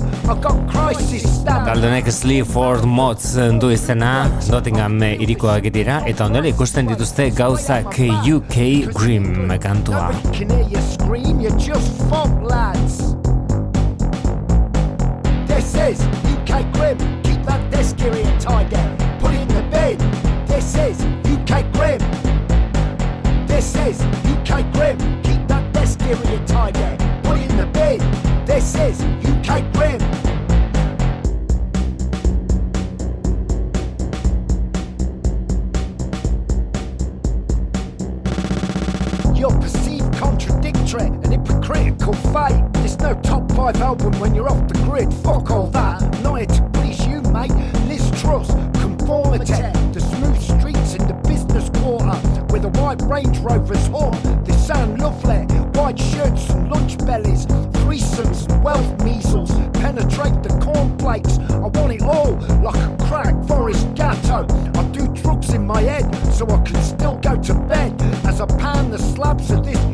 Galdonek 1.67 2.11
Sleaford 2.11 2.85
Mods 2.85 3.35
du 3.61 3.69
izena 3.73 4.13
Nottingham 4.49 4.97
irikoak 5.03 5.69
dira 5.75 6.01
eta 6.09 6.25
ondela 6.25 6.49
ikusten 6.49 6.89
dituzte 6.89 7.29
gauzak 7.37 7.99
UK 8.35 8.57
Grim 8.93 9.53
kantua 9.61 10.09
Grim, 16.73 16.97
keep 17.23 17.43
that 17.45 17.71
desk 17.71 17.99
area 18.01 18.39
tidy. 18.39 18.75
Put 19.19 19.33
it 19.33 19.41
in 19.41 19.47
the 19.47 19.61
bin. 19.71 19.97
This 20.45 20.75
is 20.75 21.01
UK 21.25 21.71
Grim. 21.73 22.04
Is 23.85 24.01
UK 24.01 24.73
Grim, 24.73 24.97
keep 25.21 25.47
that 25.47 25.71
desk 25.71 26.01
area 26.01 26.43
tidy. 26.47 26.79
Put 27.21 27.37
it 27.37 27.51
in 27.51 27.57
the 27.57 27.67
bin. 27.67 27.99
This 28.43 28.73
is 28.73 28.99
UK 29.23 29.61
Grim. 29.73 30.01
You're 39.35 39.51
perceived 39.61 40.11
contradictory 40.15 41.05
and 41.05 41.27
hypocritical 41.27 42.13
fate. 42.33 42.63
There's 42.73 42.97
no 42.97 43.13
top 43.21 43.51
five 43.51 43.79
album 43.81 44.19
when 44.19 44.33
you're 44.33 44.49
off 44.49 44.67
the 44.67 44.79
grid. 44.79 45.13
Fuck 45.13 45.51
all 45.51 45.67
that. 45.67 46.01
Not 46.23 46.37
here 46.37 46.47
to 46.47 46.69
please 46.73 47.05
you, 47.05 47.21
mate. 47.21 47.51
Liz 47.87 48.09
Truss, 48.19 48.51
conformity. 48.81 49.74
White 52.95 53.25
Range 53.25 53.39
Rover's 53.39 53.87
horn. 53.87 54.43
They 54.43 54.53
sound 54.53 54.99
lovely. 54.99 55.45
White 55.79 55.99
shirts 55.99 56.49
and 56.49 56.69
lunch 56.69 56.97
bellies. 56.99 57.45
Threesomes 57.45 58.49
and 58.49 58.63
wealth 58.63 59.03
measles. 59.03 59.51
Penetrate 59.73 60.41
the 60.43 60.57
cornflakes. 60.63 61.39
I 61.49 61.67
want 61.67 61.93
it 61.93 62.01
all 62.01 62.33
like 62.61 62.75
a 62.75 63.05
crack 63.07 63.47
forest 63.47 63.93
gatto. 63.95 64.47
I 64.79 64.83
do 64.91 65.07
drugs 65.07 65.53
in 65.53 65.65
my 65.65 65.81
head 65.81 66.13
so 66.33 66.45
I 66.47 66.61
can 66.63 66.81
still 66.81 67.17
go 67.17 67.35
to 67.41 67.53
bed 67.53 68.01
as 68.25 68.41
I 68.41 68.45
pan 68.45 68.91
the 68.91 68.99
slabs 68.99 69.51
of 69.51 69.65
this 69.65 69.84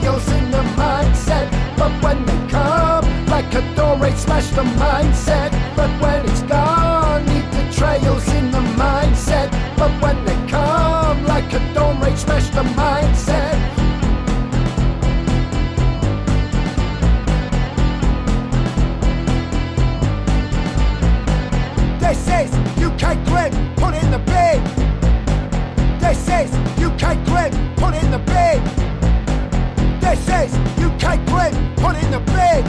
trails 0.00 0.28
in 0.32 0.50
the 0.50 0.62
mindset. 0.76 1.50
But 1.76 1.92
when 2.02 2.24
they 2.24 2.50
come, 2.50 3.04
like 3.26 3.52
a 3.54 3.62
dawn 3.74 4.00
raid, 4.00 4.16
smash 4.16 4.48
the 4.50 4.62
mindset. 4.62 5.50
But 5.76 5.90
when 6.00 6.24
it's 6.24 6.42
gone, 6.42 7.24
the 7.26 7.72
trails 7.72 8.28
in 8.34 8.50
the 8.50 8.60
mindset. 8.82 9.50
But 9.76 9.90
when 10.02 10.24
they 10.24 10.38
come, 10.48 11.24
like 11.26 11.52
a 11.52 11.74
dawn 11.74 12.00
raid, 12.00 12.18
smash 12.18 12.48
the 12.50 12.62
mindset. 12.62 13.27
Is 30.44 30.54
UK 30.78 31.18
Grim, 31.26 31.74
put 31.76 31.96
in 31.96 32.10
the 32.10 32.20
bin. 32.30 32.64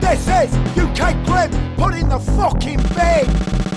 This 0.00 0.28
is 0.28 0.54
UK 0.76 1.14
Grim, 1.24 1.50
put 1.76 1.94
in 1.94 2.08
the 2.08 2.18
fucking 2.18 2.78
bin. 2.94 3.67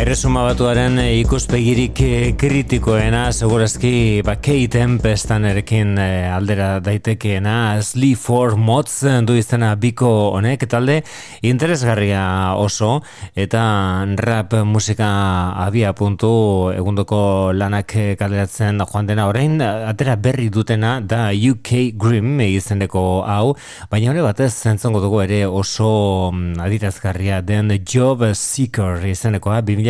Erresuma 0.00 0.46
batuaren 0.46 0.94
eh, 0.96 1.18
ikuspegirik 1.20 1.98
eh, 2.00 2.28
kritikoena, 2.40 3.26
segurazki 3.36 4.22
ba, 4.24 4.38
Kate 4.40 4.70
Tempestan 4.72 5.44
erekin 5.44 5.90
eh, 6.00 6.30
aldera 6.32 6.78
daitekeena, 6.80 7.76
Sleep 7.84 8.16
for 8.16 8.56
Mods 8.56 8.94
du 9.28 9.36
izena 9.36 9.74
biko 9.76 10.08
honek, 10.38 10.64
talde 10.72 11.02
interesgarria 11.44 12.22
oso, 12.56 13.02
eta 13.36 13.60
rap 14.24 14.56
musika 14.64 15.10
abia 15.66 15.92
puntu 15.92 16.30
egundoko 16.72 17.52
lanak 17.52 17.92
kaleratzen 18.16 18.80
joan 18.86 19.12
dena. 19.12 19.28
Orain, 19.28 19.60
atera 19.60 20.16
berri 20.16 20.48
dutena 20.48 20.94
da 21.04 21.26
UK 21.28 21.90
Grim 22.00 22.40
izeneko 22.46 23.04
hau, 23.28 23.52
baina 23.92 24.14
hori 24.14 24.24
batez 24.24 24.48
zentzongo 24.54 25.04
dugu 25.04 25.20
ere 25.26 25.44
oso 25.44 25.92
mm, 26.32 26.56
adirazgarria 26.64 27.44
den 27.44 27.76
Job 27.84 28.24
Seeker 28.32 29.04
izenekoa, 29.12 29.60
2000 29.60 29.89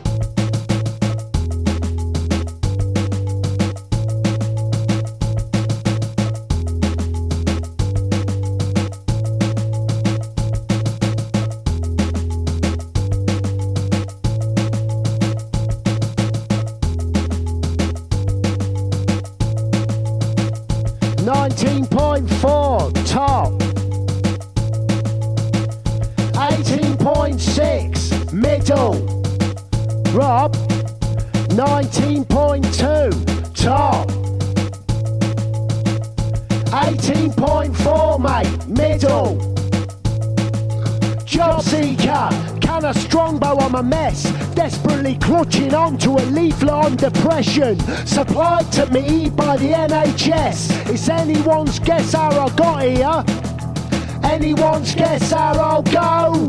supplied 48.05 48.71
to 48.73 48.85
me 48.91 49.29
by 49.29 49.57
the 49.57 49.69
NHS. 49.69 50.89
It's 50.89 51.09
anyone's 51.09 51.79
guess 51.79 52.13
how 52.13 52.29
I 52.29 52.55
got 52.55 52.83
here. 52.83 54.31
Anyone's 54.31 54.95
guess 54.95 55.31
how 55.31 55.53
I'll 55.59 55.83
go. 55.83 56.47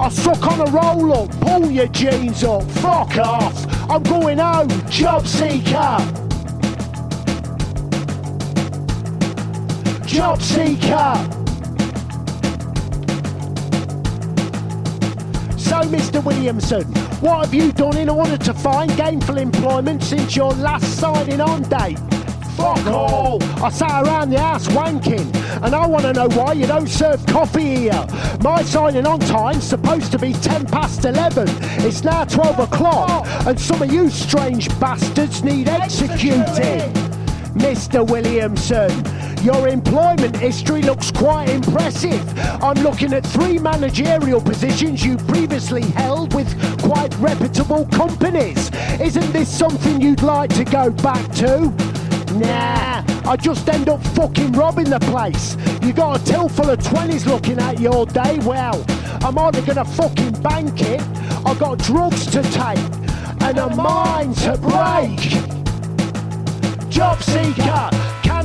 I 0.00 0.08
suck 0.08 0.46
on 0.46 0.60
a 0.60 0.70
roll 0.70 1.12
up, 1.12 1.30
pull 1.40 1.70
your 1.70 1.86
jeans 1.88 2.42
up, 2.42 2.62
fuck 2.64 3.16
off. 3.16 3.90
I'm 3.90 4.02
going 4.02 4.38
home, 4.38 4.68
job 4.90 5.26
seeker. 5.26 5.98
Job 10.04 10.42
seeker. 10.42 11.14
So, 15.56 15.80
Mr. 15.90 16.22
Williamson, 16.24 17.03
what 17.24 17.46
have 17.46 17.54
you 17.54 17.72
done 17.72 17.96
in 17.96 18.10
order 18.10 18.36
to 18.36 18.52
find 18.52 18.94
gainful 18.98 19.38
employment 19.38 20.02
since 20.02 20.36
your 20.36 20.52
last 20.52 20.98
signing 20.98 21.40
on 21.40 21.62
date? 21.62 21.98
Fuck 22.54 22.86
all! 22.86 23.42
I 23.64 23.70
sat 23.70 24.04
around 24.04 24.28
the 24.28 24.38
house 24.38 24.68
wanking, 24.68 25.34
and 25.64 25.74
I 25.74 25.86
want 25.86 26.04
to 26.04 26.12
know 26.12 26.28
why 26.36 26.52
you 26.52 26.66
don't 26.66 26.86
serve 26.86 27.24
coffee 27.24 27.76
here. 27.76 28.06
My 28.42 28.62
signing 28.62 29.06
on 29.06 29.20
time's 29.20 29.64
supposed 29.64 30.12
to 30.12 30.18
be 30.18 30.34
10 30.34 30.66
past 30.66 31.06
11. 31.06 31.48
It's 31.86 32.04
now 32.04 32.24
12 32.24 32.58
o'clock, 32.58 33.26
and 33.46 33.58
some 33.58 33.80
of 33.80 33.90
you 33.90 34.10
strange 34.10 34.68
bastards 34.78 35.42
need 35.42 35.68
executing. 35.68 36.92
Mr. 37.54 38.06
Williamson, 38.06 38.90
Your 39.44 39.68
employment 39.68 40.34
history 40.34 40.80
looks 40.80 41.10
quite 41.10 41.50
impressive. 41.50 42.22
I'm 42.62 42.82
looking 42.82 43.12
at 43.12 43.26
three 43.26 43.58
managerial 43.58 44.40
positions 44.40 45.04
you 45.04 45.18
previously 45.18 45.82
held 45.82 46.32
with 46.32 46.48
quite 46.80 47.14
reputable 47.18 47.84
companies. 47.88 48.70
Isn't 48.98 49.30
this 49.34 49.54
something 49.54 50.00
you'd 50.00 50.22
like 50.22 50.48
to 50.54 50.64
go 50.64 50.88
back 50.90 51.30
to? 51.32 51.66
Nah, 52.36 53.04
I 53.30 53.36
just 53.38 53.68
end 53.68 53.90
up 53.90 54.02
fucking 54.16 54.52
robbing 54.52 54.88
the 54.88 55.00
place. 55.00 55.58
You 55.82 55.92
got 55.92 56.22
a 56.22 56.24
till 56.24 56.48
full 56.48 56.70
of 56.70 56.78
20s 56.78 57.26
looking 57.26 57.58
at 57.58 57.78
you 57.78 57.88
all 57.88 58.06
day. 58.06 58.38
Well, 58.46 58.82
I'm 59.20 59.36
either 59.36 59.60
gonna 59.60 59.84
fucking 59.84 60.40
bank 60.40 60.80
it, 60.80 61.02
I 61.44 61.54
got 61.58 61.80
drugs 61.80 62.24
to 62.28 62.42
take, 62.44 62.78
and 63.42 63.58
a 63.58 63.76
mind 63.76 64.38
to 64.38 64.56
break. 64.56 65.20
Job 66.88 67.22
seeker, 67.22 67.90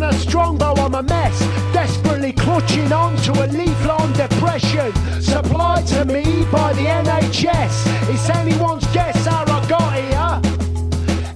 a 0.09 0.13
strongbow, 0.13 0.73
I'm 0.75 0.95
a 0.95 1.03
mess. 1.03 1.39
Desperately 1.73 2.33
clutching 2.33 2.91
on 2.91 3.15
to 3.17 3.31
a 3.43 3.47
leaf-long 3.47 4.11
depression. 4.13 4.91
Supplied 5.21 5.85
to 5.87 6.05
me 6.05 6.45
by 6.51 6.73
the 6.73 6.85
NHS. 6.85 8.09
It's 8.09 8.29
anyone's 8.29 8.87
guess 8.87 9.25
how 9.25 9.43
I 9.43 9.67
got 9.67 9.93
here. 9.95 10.41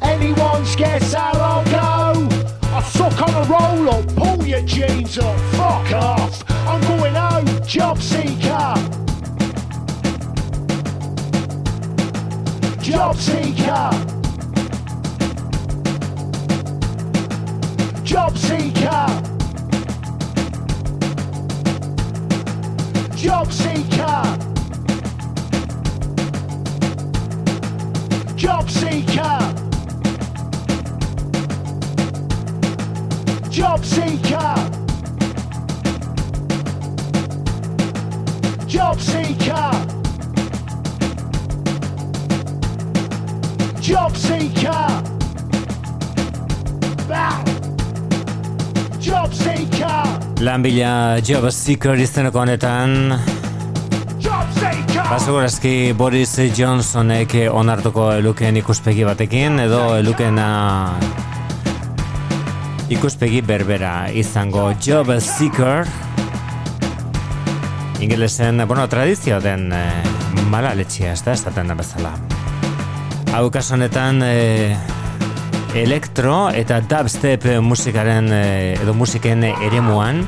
Anyone's 0.01 0.75
guess 0.75 1.13
how 1.13 1.31
I'll 1.33 1.65
go. 1.65 2.27
I 2.63 2.81
suck 2.81 3.21
on 3.21 3.33
a 3.33 3.45
roll 3.47 3.89
up, 3.89 4.15
pull 4.15 4.45
your 4.45 4.61
jeans 4.61 5.17
up, 5.17 5.39
fuck 5.57 5.91
off. 5.93 6.43
I'm 6.49 6.81
going 6.81 7.15
home, 7.15 7.65
job 7.65 8.01
seeker. 8.01 8.73
Job 12.81 13.15
seeker. 13.15 14.22
Job 18.13 18.37
seeker. 18.37 19.07
Job 23.15 23.51
seeker. 23.51 24.37
Job 28.35 28.69
seeker. 28.69 29.39
Job 33.49 33.83
seeker. 33.83 34.55
Job 38.67 38.99
seeker. 38.99 39.71
Job 43.81 44.15
seeker. 44.15 45.01
Bow. 47.07 47.52
Job 49.23 49.33
seeker. 49.33 50.43
Lan 50.43 50.59
bila 50.59 51.19
Job 51.23 51.45
Seeker 51.47 51.95
izeneko 51.95 52.41
honetan. 52.41 53.13
Basegorazki 55.07 55.93
Boris 55.95 56.33
Johnsonek 56.57 57.31
onartuko 57.47 58.09
eluken 58.17 58.59
ikuspegi 58.59 59.05
batekin 59.07 59.61
edo 59.63 59.95
elukena 59.95 60.47
ikuspegi 62.91 63.39
berbera 63.47 64.09
izango 64.11 64.73
Job 64.83 65.13
Seeker 65.23 65.87
ingelesen, 68.03 68.59
bueno, 68.67 68.89
tradizio 68.91 69.39
den 69.39 69.71
eh, 69.71 70.03
mala 70.51 70.75
letxia, 70.75 71.13
ez 71.13 71.23
da, 71.23 71.31
esaten 71.31 71.71
da 71.71 71.79
bezala. 71.79 72.11
Hau 73.31 73.47
kasu 73.55 73.77
honetan 73.77 74.19
eh, 74.27 74.92
elektro 75.75 76.49
eta 76.53 76.77
dubstep 76.85 77.45
musikaren 77.65 78.29
eh, 78.33 78.73
edo 78.81 78.93
musiken 78.93 79.43
eremuan. 79.43 80.21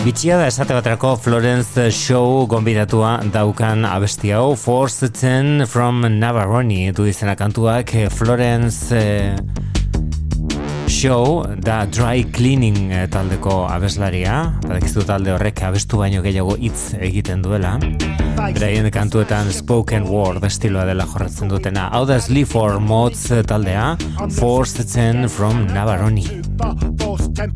Bitxia 0.00 0.38
da 0.40 0.46
esate 0.48 0.72
baterako 0.72 1.16
Florence 1.20 1.90
Show 1.92 2.46
gonbidatua 2.48 3.18
daukan 3.34 3.84
abesti 3.84 4.32
hau. 4.32 4.54
Forced 4.56 5.20
from 5.68 6.06
Navaroni 6.18 6.92
du 6.92 7.04
izena 7.06 7.36
kantuak. 7.36 7.92
Florence 8.14 8.96
eh, 8.96 9.69
Show 10.90 11.46
da 11.62 11.86
dry 11.86 12.24
cleaning 12.34 12.90
eh, 12.92 13.06
taldeko 13.08 13.62
abeslaria 13.70 14.34
badakizu 14.64 15.04
talde 15.08 15.32
horrek 15.32 15.62
abestu 15.68 16.00
baino 16.02 16.20
gehiago 16.24 16.56
hitz 16.60 16.96
egiten 16.98 17.44
duela 17.46 17.76
Beraien 18.40 18.90
kantuetan 18.92 19.52
spoken 19.54 20.08
word 20.10 20.44
estiloa 20.50 20.84
dela 20.90 21.06
jorratzen 21.08 21.48
dutena 21.48 21.88
Hau 21.94 22.04
da 22.10 22.18
Sleaford 22.20 22.82
Mods 22.82 23.30
eh, 23.30 23.42
taldea 23.46 23.94
Forced 24.40 24.92
Ten 24.92 25.28
from 25.28 25.66
Navaroni 25.70 26.26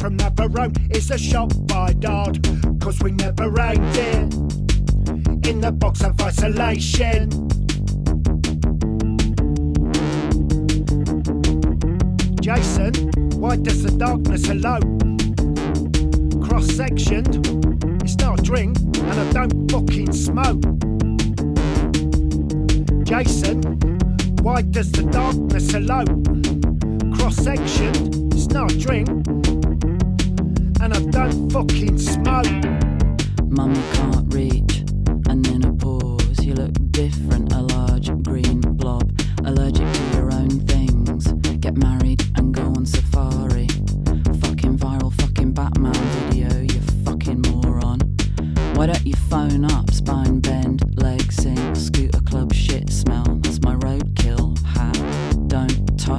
from 0.00 0.16
Navarone 0.16 0.96
is 0.96 1.10
a 1.10 1.18
shot 1.18 1.52
by 1.66 1.92
Dodd. 1.92 2.40
Cause 2.80 3.02
we 3.02 3.12
never 3.12 3.52
aimed 3.60 3.96
it 3.96 5.48
in 5.48 5.60
the 5.60 5.72
box 5.72 6.02
of 6.02 6.18
isolation. 6.20 7.28
Jason, 12.40 12.92
why 13.44 13.56
does 13.56 13.82
the 13.82 13.90
darkness 13.90 14.48
alone? 14.48 14.96
Cross 16.40 16.68
sectioned, 16.68 17.46
it's 18.02 18.16
not 18.16 18.40
a 18.40 18.42
drink, 18.42 18.78
and 18.78 19.20
I 19.20 19.32
don't 19.32 19.70
fucking 19.70 20.14
smoke. 20.14 20.62
Jason, 23.04 23.60
why 24.42 24.62
does 24.62 24.90
the 24.92 25.06
darkness 25.12 25.74
alone? 25.74 26.24
Cross 27.16 27.36
sectioned, 27.36 28.32
it's 28.32 28.48
not 28.48 28.72
a 28.72 28.78
drink, 28.78 29.08
and 30.80 30.94
I 30.94 31.00
don't 31.10 31.52
fucking 31.52 31.98
smoke. 31.98 32.64
Mum 33.50 33.74
can't 33.92 34.32
reach, 34.32 34.84
and 35.28 35.46
in 35.48 35.66
a 35.66 35.72
pause, 35.74 36.42
you 36.42 36.54
look 36.54 36.72
different. 36.92 37.52
A 37.52 37.60
large 37.60 38.08
green 38.22 38.63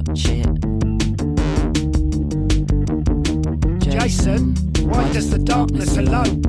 touch 0.05 0.29
it. 0.29 0.45
Jason, 3.79 4.55
why 4.87 5.11
does 5.13 5.31
the 5.31 5.39
darkness 5.39 5.97
alone? 5.97 6.41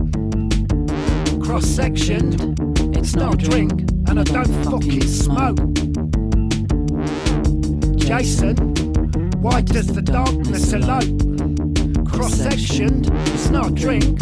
Cross 1.40 1.66
sectioned, 1.66 2.58
it's 2.96 3.14
not 3.14 3.34
a 3.34 3.36
drink, 3.36 3.72
and 4.08 4.20
I 4.20 4.24
don't 4.24 4.64
fucking 4.64 5.06
smoke. 5.06 5.58
Jason, 7.96 8.56
why 9.40 9.62
does 9.62 9.86
the 9.86 10.02
darkness 10.02 10.72
alone? 10.72 12.04
Cross 12.04 12.34
sectioned, 12.34 13.10
it's 13.28 13.50
not 13.50 13.70
a 13.70 13.74
drink, 13.74 14.20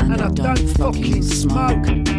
and 0.00 0.20
I 0.20 0.28
don't 0.30 0.68
fucking 0.76 1.22
smoke. 1.22 2.15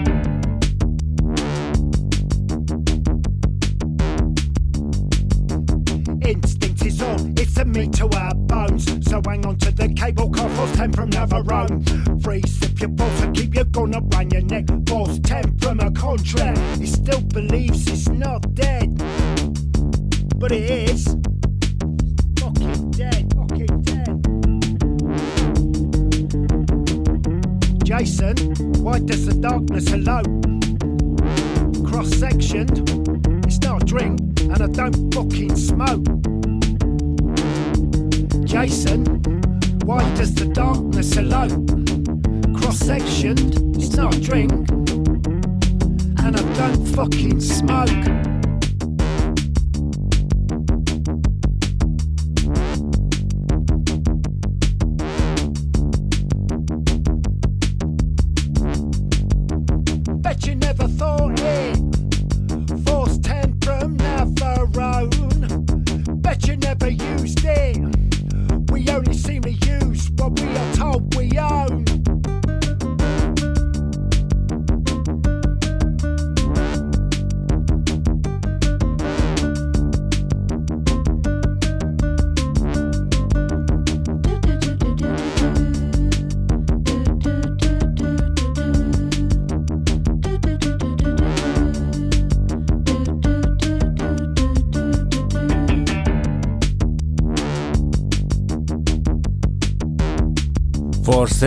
It's 7.60 7.78
meat 7.78 7.94
to 7.94 8.08
our 8.18 8.34
bones. 8.34 8.86
So 9.10 9.22
hang 9.26 9.46
on 9.46 9.58
to 9.58 9.72
the 9.72 9.90
cable 9.94 10.30
car, 10.30 10.50
force 10.50 10.76
10 10.76 10.94
from 10.94 11.10
Navarone. 11.10 12.24
Free 12.24 12.42
sip 12.42 12.80
your 12.80 12.90
balls 12.90 13.22
and 13.22 13.36
keep 13.36 13.56
your 13.56 13.66
gun 13.66 13.96
up 13.96 14.04
around 14.14 14.34
your 14.34 14.44
neck. 14.44 14.66
Force 14.88 15.20
10 15.20 15.58
from 15.60 15.80
a 15.80 15.92
contract. 15.92 16.57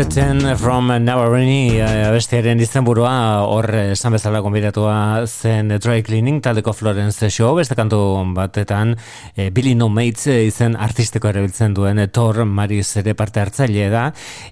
Forsetzen 0.00 0.56
from 0.56 0.88
Navarrini 1.04 1.76
eh, 1.76 2.06
abestiaren 2.08 2.62
izenburua 2.64 3.10
hor 3.44 3.66
esan 3.92 4.14
bezala 4.16 4.40
konbidatua 4.40 5.26
zen 5.26 5.74
Dry 5.76 6.00
Cleaning 6.00 6.38
taldeko 6.40 6.72
Florence 6.72 7.28
Show 7.28 7.50
beste 7.58 7.76
kantu 7.76 7.98
batetan 8.32 8.94
e, 9.40 9.50
Billy 9.50 9.74
No 9.74 9.88
Mates 9.88 10.26
izen 10.28 10.76
artistiko 10.76 11.30
erabiltzen 11.30 11.74
duen 11.76 12.00
Thor 12.12 12.44
Maris 12.44 12.88
ere 13.00 13.14
parte 13.18 13.40
hartzaile 13.42 13.88
da. 13.92 14.04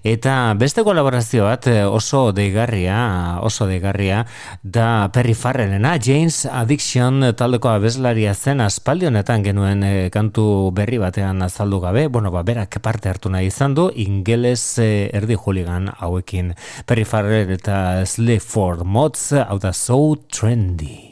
Eta 0.03 0.53
beste 0.59 0.83
kolaborazio 0.87 1.45
bat 1.47 1.67
oso 1.89 2.29
deigarria 2.35 3.39
oso 3.45 3.67
deigarria 3.69 4.23
da 4.63 5.09
Perry 5.13 5.35
Farrelena 5.37 5.95
James 6.01 6.45
Addiction 6.45 7.31
taldeko 7.37 7.71
abeslaria 7.73 8.33
zen 8.33 8.63
aspaldi 8.65 9.09
honetan 9.09 9.45
genuen 9.45 9.83
e, 9.83 9.93
kantu 10.13 10.71
berri 10.75 11.01
batean 11.01 11.43
azaldu 11.45 11.81
gabe. 11.85 12.07
Bueno 12.07 12.31
ba 12.31 12.43
berak 12.43 12.79
parte 12.81 13.09
hartu 13.09 13.29
nahi 13.29 13.49
izan 13.51 13.75
du 13.77 13.89
ingeles 13.95 14.63
e, 14.79 15.09
erdi 15.13 15.37
juligan 15.37 15.91
hauekin. 15.99 16.55
Perry 16.85 17.05
Farrell 17.05 17.53
eta 17.59 18.05
Sleaford 18.05 18.85
Mods 18.85 19.31
hau 19.45 19.59
da 19.59 19.73
so 19.73 19.99
trendy 20.29 21.08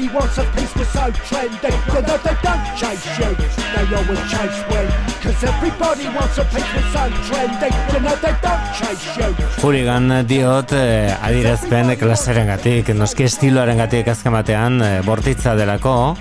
Everybody 0.00 0.18
wants 0.18 0.38
a 0.38 0.44
piece, 0.56 0.74
we're 0.76 0.84
so 0.86 1.12
trendy. 1.28 1.72
You 1.92 2.00
know 2.00 2.16
they 2.24 2.36
don't 2.42 2.64
chase 2.74 3.04
you, 3.20 3.36
they 3.36 3.84
always 3.96 4.22
chase 4.32 4.60
me. 4.70 4.80
Cause 5.20 5.44
everybody 5.44 6.06
wants 6.16 6.38
a 6.38 6.44
piece, 6.44 6.70
we're 6.74 6.88
so 6.88 7.04
trendy. 7.28 7.68
You 7.92 8.00
know 8.00 8.16
they 8.16 8.34
don't 8.40 8.64
chase 8.72 9.04
you. 9.18 9.28
Hooligan 9.60 10.08
diot 10.26 10.72
eh, 10.72 11.12
adirazpen 11.20 11.92
klaseren 12.00 12.48
gatik, 12.48 12.94
noski 12.96 13.28
estiloaren 13.28 13.76
gatik 13.76 14.08
azken 14.08 14.32
batean, 14.32 14.80
eh, 14.80 15.02
bortitza 15.04 15.52
delako. 15.54 16.16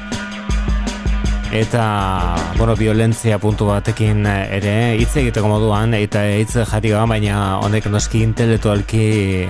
Eta, 1.56 2.36
bueno, 2.58 2.76
violentzia 2.76 3.40
puntu 3.40 3.72
batekin 3.72 4.28
ere, 4.28 4.76
hitz 5.00 5.16
egiteko 5.24 5.48
moduan, 5.48 5.96
eta 5.96 6.28
hitz 6.28 6.60
jarri 6.68 6.92
baina 6.92 7.62
honek 7.64 7.88
noski 7.88 8.28
intelektualki 8.28 9.48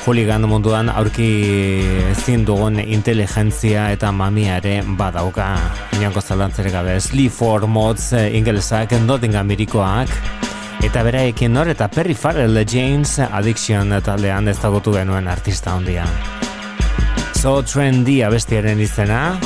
Hooligan 0.00 0.46
munduan 0.48 0.88
aurki 0.88 1.26
ezin 2.08 2.46
dugun 2.48 2.78
inteligentzia 2.80 3.90
eta 3.92 4.08
mamiare 4.16 4.78
badauka. 4.96 5.50
Inanko 5.98 6.22
zalantzere 6.24 6.72
gabe, 6.72 6.94
Sleaford 7.04 7.68
Mods 7.68 8.06
eh, 8.16 8.30
ingelesak 8.38 8.96
Nottingham 9.04 9.50
mirikoak. 9.52 10.08
Eta 10.80 11.04
beraekin 11.04 11.52
nor 11.52 11.68
eta 11.68 11.90
Perry 11.92 12.16
Farrell 12.16 12.64
James 12.64 13.18
Addiction 13.28 13.92
taldean 14.00 14.48
ez 14.48 14.56
dagotu 14.62 14.96
genuen 14.96 15.28
artista 15.28 15.76
hondia. 15.76 16.08
So 17.36 17.58
trendy 17.60 18.22
abestiaren 18.24 18.80
izena, 18.80 19.36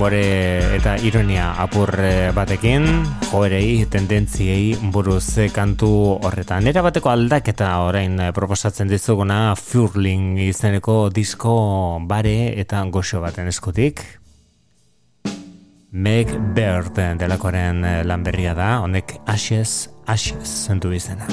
humore 0.00 0.78
eta 0.78 0.94
ironia 1.04 1.50
apur 1.60 1.90
eh, 2.00 2.30
batekin, 2.32 2.86
joerei, 3.28 3.84
tendentziei 3.84 4.72
buruz 4.94 5.36
eh, 5.36 5.50
kantu 5.52 5.90
horretan. 6.24 6.64
Era 6.72 6.80
bateko 6.80 7.12
aldaketa 7.12 7.68
orain 7.84 8.16
eh, 8.16 8.30
proposatzen 8.32 8.88
dizuguna 8.88 9.52
Furling 9.60 10.40
izeneko 10.46 11.10
disko 11.12 11.52
bare 12.08 12.54
eta 12.64 12.80
goxo 12.88 13.20
baten 13.20 13.52
eskutik. 13.52 14.00
Meg 15.92 16.32
Bird 16.56 16.96
delakoren 17.20 17.84
lanberria 18.08 18.56
da, 18.56 18.78
honek 18.80 19.18
Ashes, 19.28 19.90
Ashes 20.08 20.62
zentu 20.64 20.96
izena. 20.96 21.28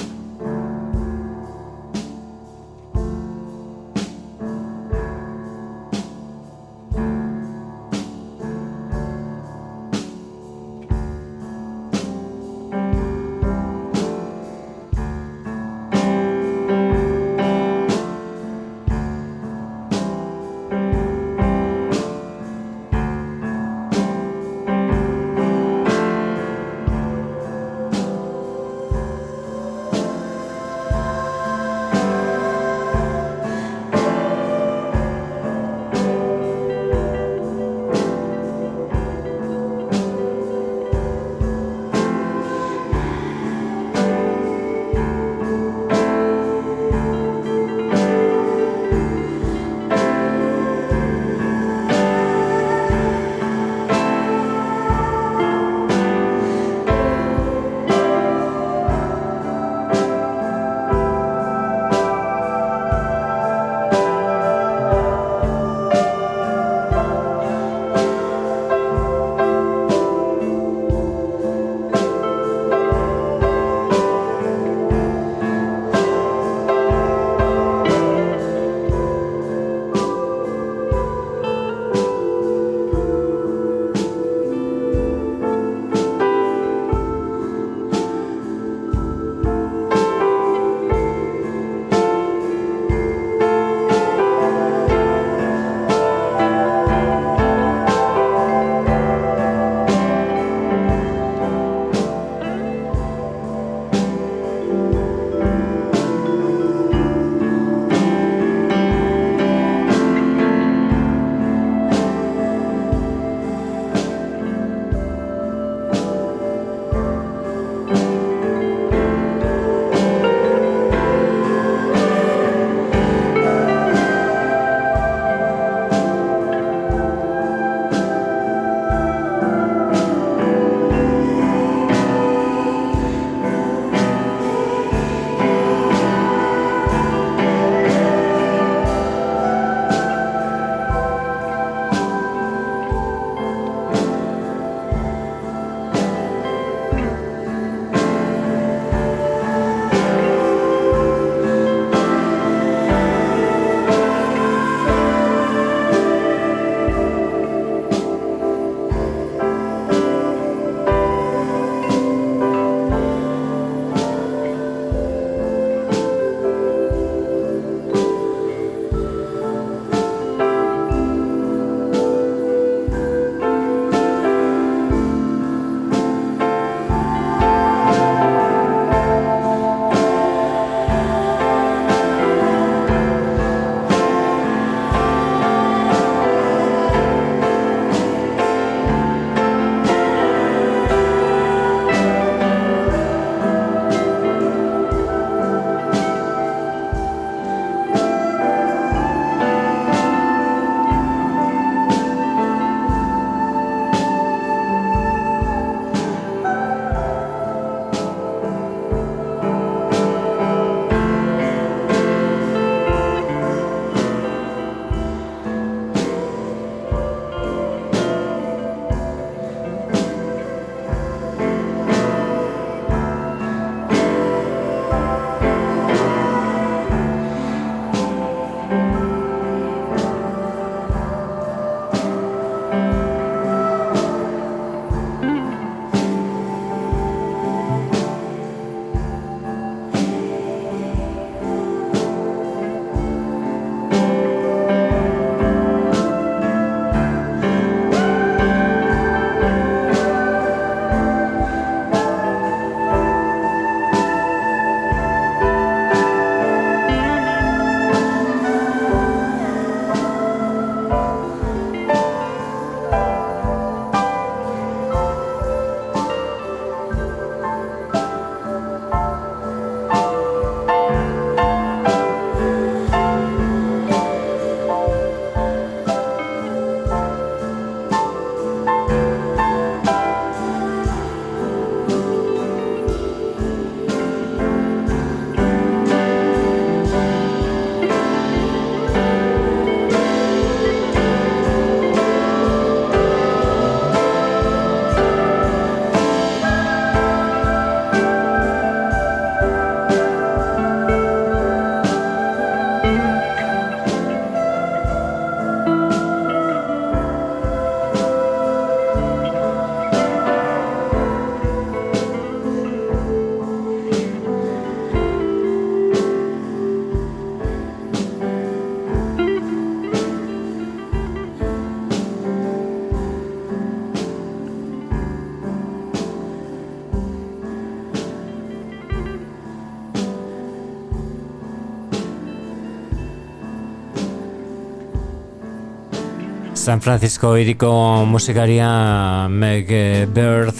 San 336.68 336.82
Francisco 336.82 337.30
iriko 337.40 337.70
musikaria 338.04 339.30
Meg 339.32 339.70
Bird 340.12 340.58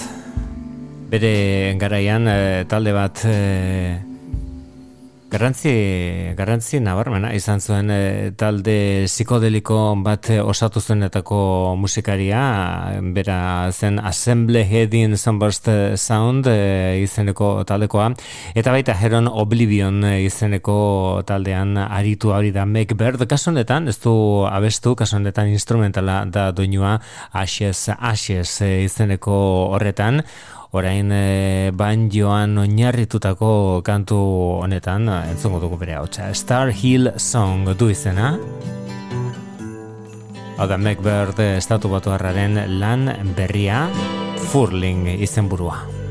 bere 1.12 1.76
garaian 1.76 2.30
eh, 2.32 2.64
talde 2.64 2.94
bat 2.96 3.26
eh, 3.28 3.97
Garrantzi, 5.48 6.34
garrantzi 6.36 6.80
nabarmena 6.84 7.30
izan 7.32 7.62
zuen 7.64 7.88
e, 7.88 8.32
talde 8.36 9.06
psikodeliko 9.08 9.78
bat 10.04 10.28
osatu 10.44 10.82
zuenetako 10.82 11.38
musikaria, 11.80 12.42
bera 13.16 13.38
zen 13.72 14.02
Assemble 14.04 14.66
Heading 14.68 15.16
Sunburst 15.16 15.70
Sound 15.96 16.50
e, 16.52 17.00
izeneko 17.00 17.64
taldekoa, 17.64 18.10
eta 18.60 18.74
baita 18.76 18.98
Heron 19.00 19.32
Oblivion 19.32 20.04
izeneko 20.18 21.24
taldean 21.24 21.78
aritu 21.86 22.36
hori 22.36 22.52
da 22.52 22.68
Make 22.68 23.00
Bird, 23.00 23.24
kasunetan, 23.24 23.88
ez 23.88 23.96
du 24.04 24.18
abestu, 24.52 24.98
kasunetan 25.00 25.48
instrumentala 25.56 26.26
da 26.28 26.50
doinua 26.52 26.98
Ashes 27.32 27.88
Ashes 27.96 28.60
izeneko 28.68 29.40
horretan, 29.78 30.26
orain 30.76 31.12
e, 31.12 31.72
banjoan 31.72 32.58
oinarritutako 32.64 33.82
kantu 33.88 34.18
honetan 34.64 35.08
entzungo 35.10 35.62
dugu 35.64 35.78
bere 35.78 35.96
hautsa 36.00 36.34
Star 36.34 36.72
Hill 36.72 37.14
Song 37.18 37.70
du 37.78 37.90
izena 37.94 38.36
Hau 40.58 40.66
da 40.66 40.78
Macbird 40.82 41.38
estatu 41.40 41.90
batu 41.90 42.10
lan 42.10 43.06
berria 43.38 43.88
Furling 44.50 45.06
izenburua. 45.22 46.07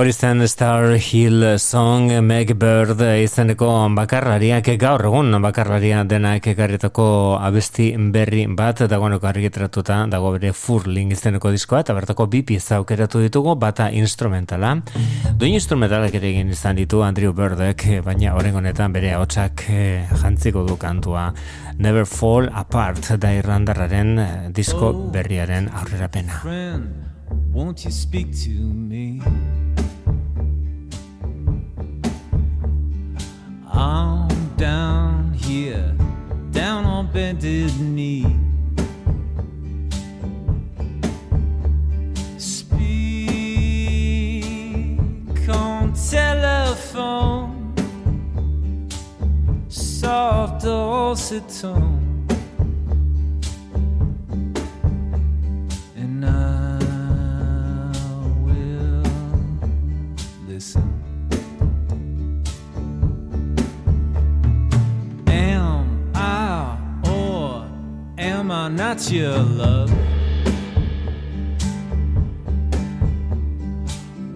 Hori 0.00 0.12
zen 0.12 0.48
Star 0.48 0.94
Hill 0.96 1.58
Song 1.58 2.08
Meg 2.24 2.54
Bird 2.56 3.02
izeneko 3.20 3.66
bakarlariak 3.92 4.70
gaur 4.80 5.02
egun 5.04 5.36
bakarlaria 5.44 5.98
denak 6.08 6.46
ekarritako 6.54 7.36
abesti 7.36 7.90
berri 8.14 8.46
bat 8.48 8.80
dagoeneko 8.88 9.28
argitratuta 9.28 9.98
dago 10.08 10.30
bere 10.38 10.54
Furling 10.56 11.12
izeneko 11.12 11.52
diskoa 11.52 11.82
eta 11.84 11.92
bertako 11.98 12.26
bi 12.32 12.40
pieza 12.48 12.78
aukeratu 12.78 13.20
ditugu 13.20 13.58
bata 13.60 13.90
instrumentala. 13.92 14.72
Duin 15.36 15.58
instrumentalak 15.58 16.16
ere 16.16 16.30
egin 16.30 16.54
izan 16.56 16.80
ditu 16.80 17.02
Andrew 17.04 17.36
Birdek 17.36 17.84
baina 18.06 18.32
honetan 18.32 18.96
bere 18.96 19.12
hotsak 19.18 19.66
eh, 19.68 20.08
jantziko 20.22 20.64
du 20.64 20.78
kantua 20.80 21.26
Never 21.76 22.06
Fall 22.06 22.48
Apart 22.54 23.18
da 23.20 23.34
irrandarraren 23.36 24.18
eh, 24.18 24.32
disko 24.48 24.94
berriaren 25.12 25.68
aurrerapena. 25.68 26.40
Won't 27.52 27.84
you 27.84 27.90
speak 27.90 28.32
to 28.46 28.50
me? 28.72 29.20
I'm 33.72 34.28
down 34.56 35.32
here, 35.32 35.94
down 36.50 36.84
on 36.84 37.12
bended 37.12 37.78
knee. 37.80 38.36
Speak 42.38 43.38
on 45.48 45.92
telephone, 45.92 47.74
soft 49.68 50.64
dulcet 50.64 51.48
tone. 51.48 51.99
Am 68.50 68.72
I 68.72 68.76
not 68.76 69.10
your 69.12 69.38
love? 69.38 69.90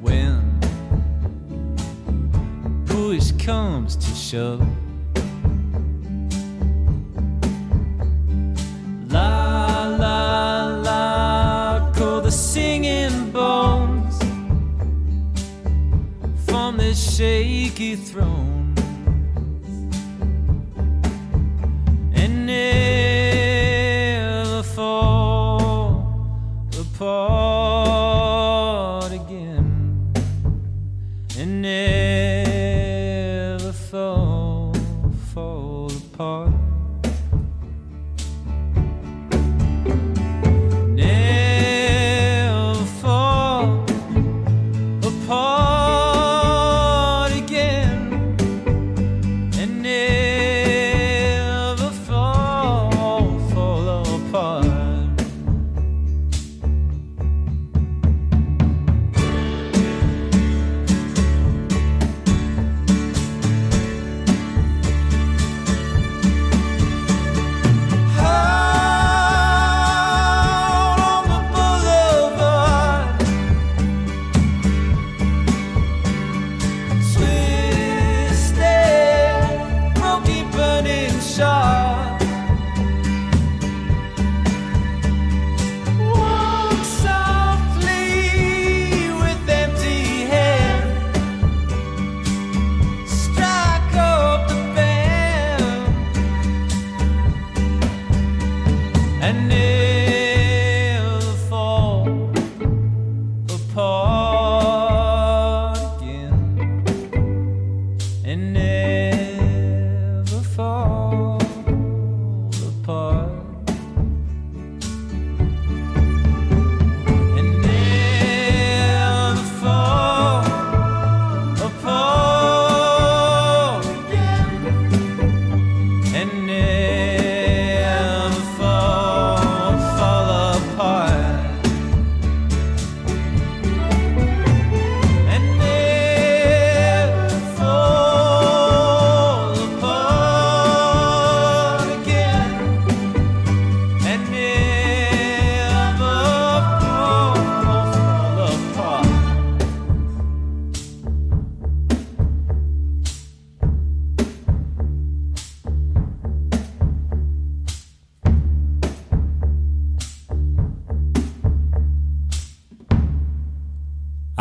When 0.03 0.61
push 2.87 3.33
comes 3.45 3.97
to 3.97 4.15
shove. 4.15 4.67
La 9.09 9.87
la 9.99 10.35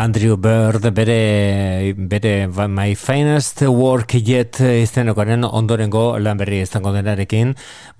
Andrew 0.03 0.35
Bird 0.35 0.83
bere, 0.91 1.93
bere 1.95 2.47
My 2.67 2.93
Finest 2.93 3.61
Work 3.61 4.15
Yet 4.19 4.59
izenokaren 4.59 5.45
ondorengo 5.47 6.17
lan 6.19 6.41
berri 6.41 6.59
izango 6.59 6.91
denarekin. 6.91 7.53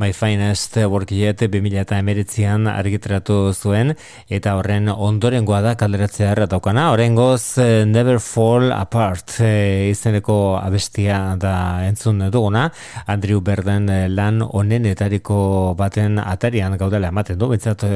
My 0.04 0.12
Finest 0.12 0.76
Work 0.84 1.14
Yet 1.16 1.46
2008an 1.46 2.68
argitratu 2.74 3.38
zuen 3.54 3.94
eta 4.28 4.58
horren 4.60 4.92
ondorengoa 4.92 5.62
da 5.64 5.78
kalderatzea 5.80 6.34
errataukana 6.34 6.90
horrengoz 6.92 7.62
eh, 7.64 7.86
Never 7.88 8.20
Fall 8.20 8.76
Apart 8.76 9.40
eh, 9.40 9.88
izeneko 9.94 10.58
abestia 10.60 11.38
da 11.40 11.56
entzun 11.88 12.20
duguna. 12.28 12.68
Andrew 13.08 13.40
Birden 13.40 13.88
eh, 13.88 14.06
lan 14.12 14.44
onenetariko 14.44 15.40
baten 15.80 16.20
atarian 16.20 16.76
gaudela 16.76 17.16
ematen 17.16 17.40
du, 17.40 17.54
betzat 17.56 17.88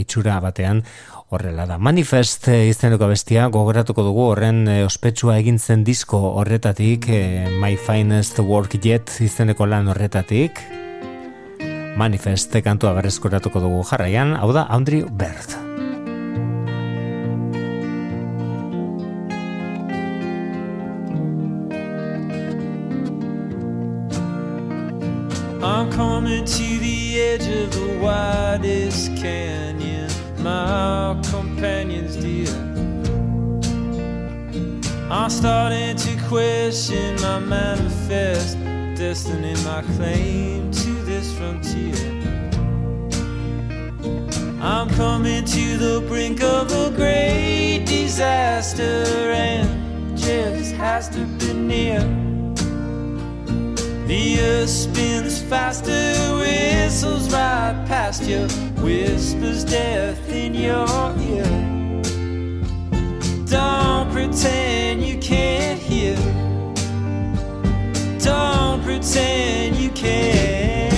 itxura 0.00 0.40
batean 0.40 0.80
horrela 1.30 1.64
da. 1.66 1.78
Manifest 1.78 2.48
eh, 2.50 2.66
izeneko 2.70 3.08
bestia 3.10 3.46
gogoratuko 3.54 4.02
dugu 4.04 4.26
horren 4.32 4.64
eh, 4.68 4.82
ospetsua 4.84 5.38
egin 5.38 5.58
zen 5.58 5.84
disko 5.86 6.18
horretatik, 6.42 7.08
eh, 7.08 7.48
My 7.62 7.78
Finest 7.78 8.42
Work 8.42 8.76
Yet 8.82 9.20
izeneko 9.22 9.66
lan 9.70 9.88
horretatik. 9.94 10.60
Manifest 12.00 12.54
kantua 12.64 12.94
berreskuratuko 12.98 13.62
dugu 13.62 13.82
jarraian, 13.90 14.34
hau 14.42 14.52
da 14.56 14.66
Andrew 14.70 15.08
Bird. 15.10 15.58
I'm 25.62 25.90
coming 25.92 26.44
to 26.44 26.78
the 26.78 27.20
edge 27.20 27.46
of 27.46 27.70
the 27.70 27.98
widest 28.00 29.14
canyon, 29.16 29.69
my 30.42 31.20
companions 31.30 32.16
dear. 32.16 32.48
I'm 35.10 35.28
starting 35.28 35.96
to 35.96 36.16
question 36.28 37.20
my 37.20 37.38
manifest 37.40 38.56
destiny, 38.96 39.54
my 39.64 39.82
claim 39.96 40.70
to 40.70 40.92
this 41.04 41.32
frontier. 41.36 41.94
I'm 44.62 44.88
coming 44.90 45.44
to 45.44 45.76
the 45.76 46.04
brink 46.06 46.42
of 46.42 46.70
a 46.72 46.90
great 46.94 47.84
disaster, 47.86 48.82
and 49.32 50.16
just 50.16 50.72
has 50.74 51.08
to 51.10 51.24
be 51.38 51.52
near. 51.52 52.29
The 54.10 54.40
earth 54.40 54.68
spins 54.68 55.40
faster, 55.40 55.92
whistles 56.36 57.32
right 57.32 57.80
past 57.86 58.24
you, 58.24 58.48
whispers 58.82 59.62
death 59.62 60.28
in 60.28 60.52
your 60.52 61.14
ear. 61.20 61.44
Don't 63.46 64.10
pretend 64.10 65.04
you 65.04 65.16
can't 65.18 65.78
hear. 65.78 66.16
Don't 68.18 68.82
pretend 68.82 69.76
you 69.76 69.90
can't. 69.90 70.89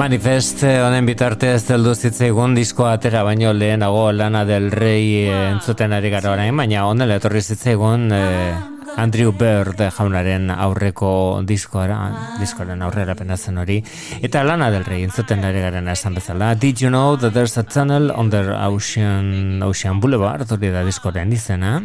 Manifest 0.00 0.62
eh, 0.64 0.78
honen 0.80 1.04
bitartez 1.04 1.66
heldu 1.74 1.90
zitzaigun 1.92 2.54
diskoa 2.56 2.94
atera 2.96 3.20
baino 3.26 3.50
lehenago 3.52 4.06
Lana 4.16 4.46
del 4.48 4.70
Rey 4.72 5.26
eh, 5.26 5.50
entzuten 5.50 5.92
ari 5.92 6.08
gara 6.14 6.30
orain, 6.32 6.56
baina 6.56 6.86
onela 6.88 7.18
etorri 7.20 7.42
zitzaigun 7.42 8.06
eh, 8.16 8.22
ah. 8.54 8.94
Andrew 9.02 9.34
Bird 9.36 9.82
jaunaren 9.98 10.48
aurreko 10.54 11.10
diskoara, 11.44 11.98
ah. 12.00 12.22
diskoaren 12.40 12.80
aurrera 12.86 13.12
penatzen 13.18 13.60
hori. 13.60 13.76
Eta 14.24 14.40
Lana 14.48 14.70
del 14.72 14.88
Rey 14.88 15.04
entzuten 15.04 15.44
ari 15.44 15.60
garen 15.66 15.92
esan 15.92 16.16
bezala. 16.16 16.54
Did 16.54 16.80
you 16.80 16.88
know 16.88 17.18
that 17.20 17.34
there's 17.36 17.58
a 17.60 17.62
tunnel 17.62 18.08
under 18.16 18.56
Ocean, 18.56 19.60
Ocean 19.62 20.00
Boulevard? 20.00 20.48
Hori 20.48 20.72
da 20.72 20.86
diskoaren 20.88 21.36
izena. 21.36 21.76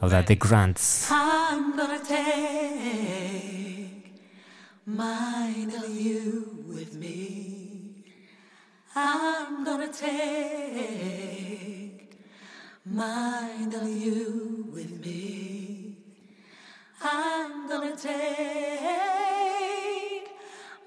Hau 0.00 0.10
da, 0.10 0.24
The 0.26 0.34
Grants. 0.34 1.12
I'm 1.12 1.76
gonna 1.78 2.02
take 2.02 3.38
my 4.86 5.77
I'm 9.00 9.64
gonna 9.64 9.92
take 9.92 10.10
mine 12.84 13.72
of 13.72 13.88
you 13.88 14.66
with 14.72 14.92
me. 15.04 15.98
I'm 17.00 17.68
gonna 17.68 17.96
take 17.96 18.16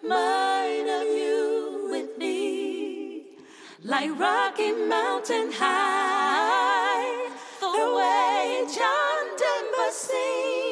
mine 0.03 0.89
of 0.89 1.07
you 1.19 1.87
with 1.89 2.17
me. 2.17 3.27
Like 3.81 4.19
Rocky 4.19 4.73
Mountain 4.73 5.53
High, 5.53 7.29
the 7.61 7.95
way 7.97 8.65
John 8.75 9.23
Denver 9.41 9.91
sings. 9.91 10.70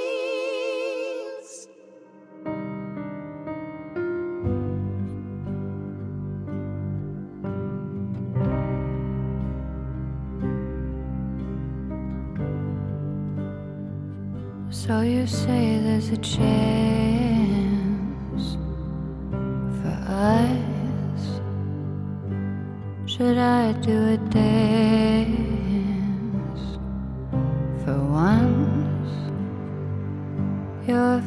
So 14.90 14.98
you 15.02 15.28
say 15.28 15.78
there's 15.84 16.10
a 16.10 16.18
chance 16.18 16.58
for 19.80 19.96
us? 20.08 21.42
Should 23.06 23.38
I 23.38 23.74
do 23.74 24.14
a 24.14 24.18
dance 24.34 24.80
for 27.84 28.00
once? 28.00 29.12
You're 30.88 31.20
a 31.20 31.22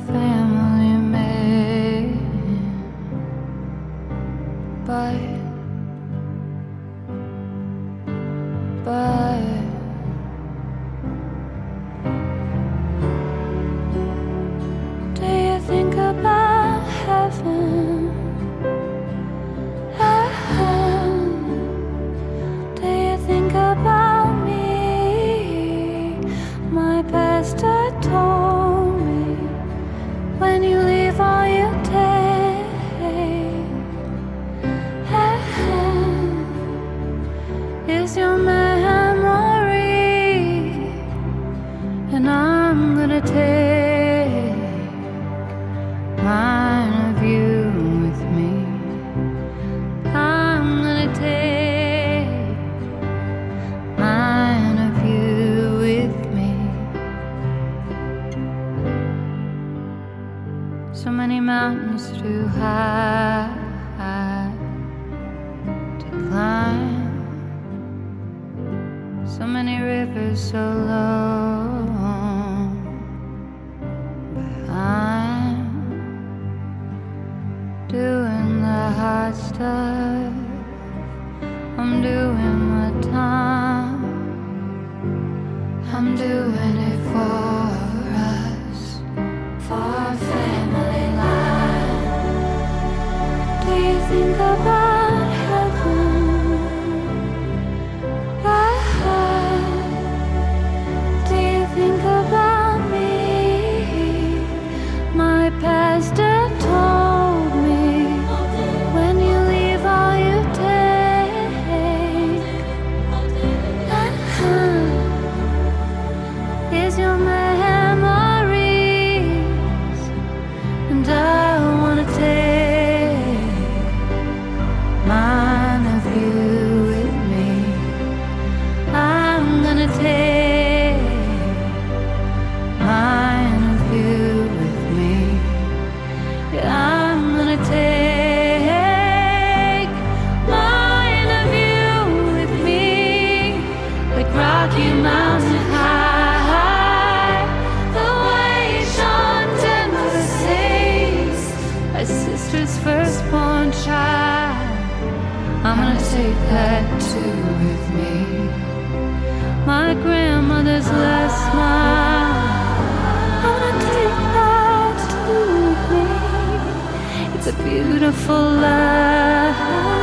beautiful 167.64 168.54
life. 168.60 170.01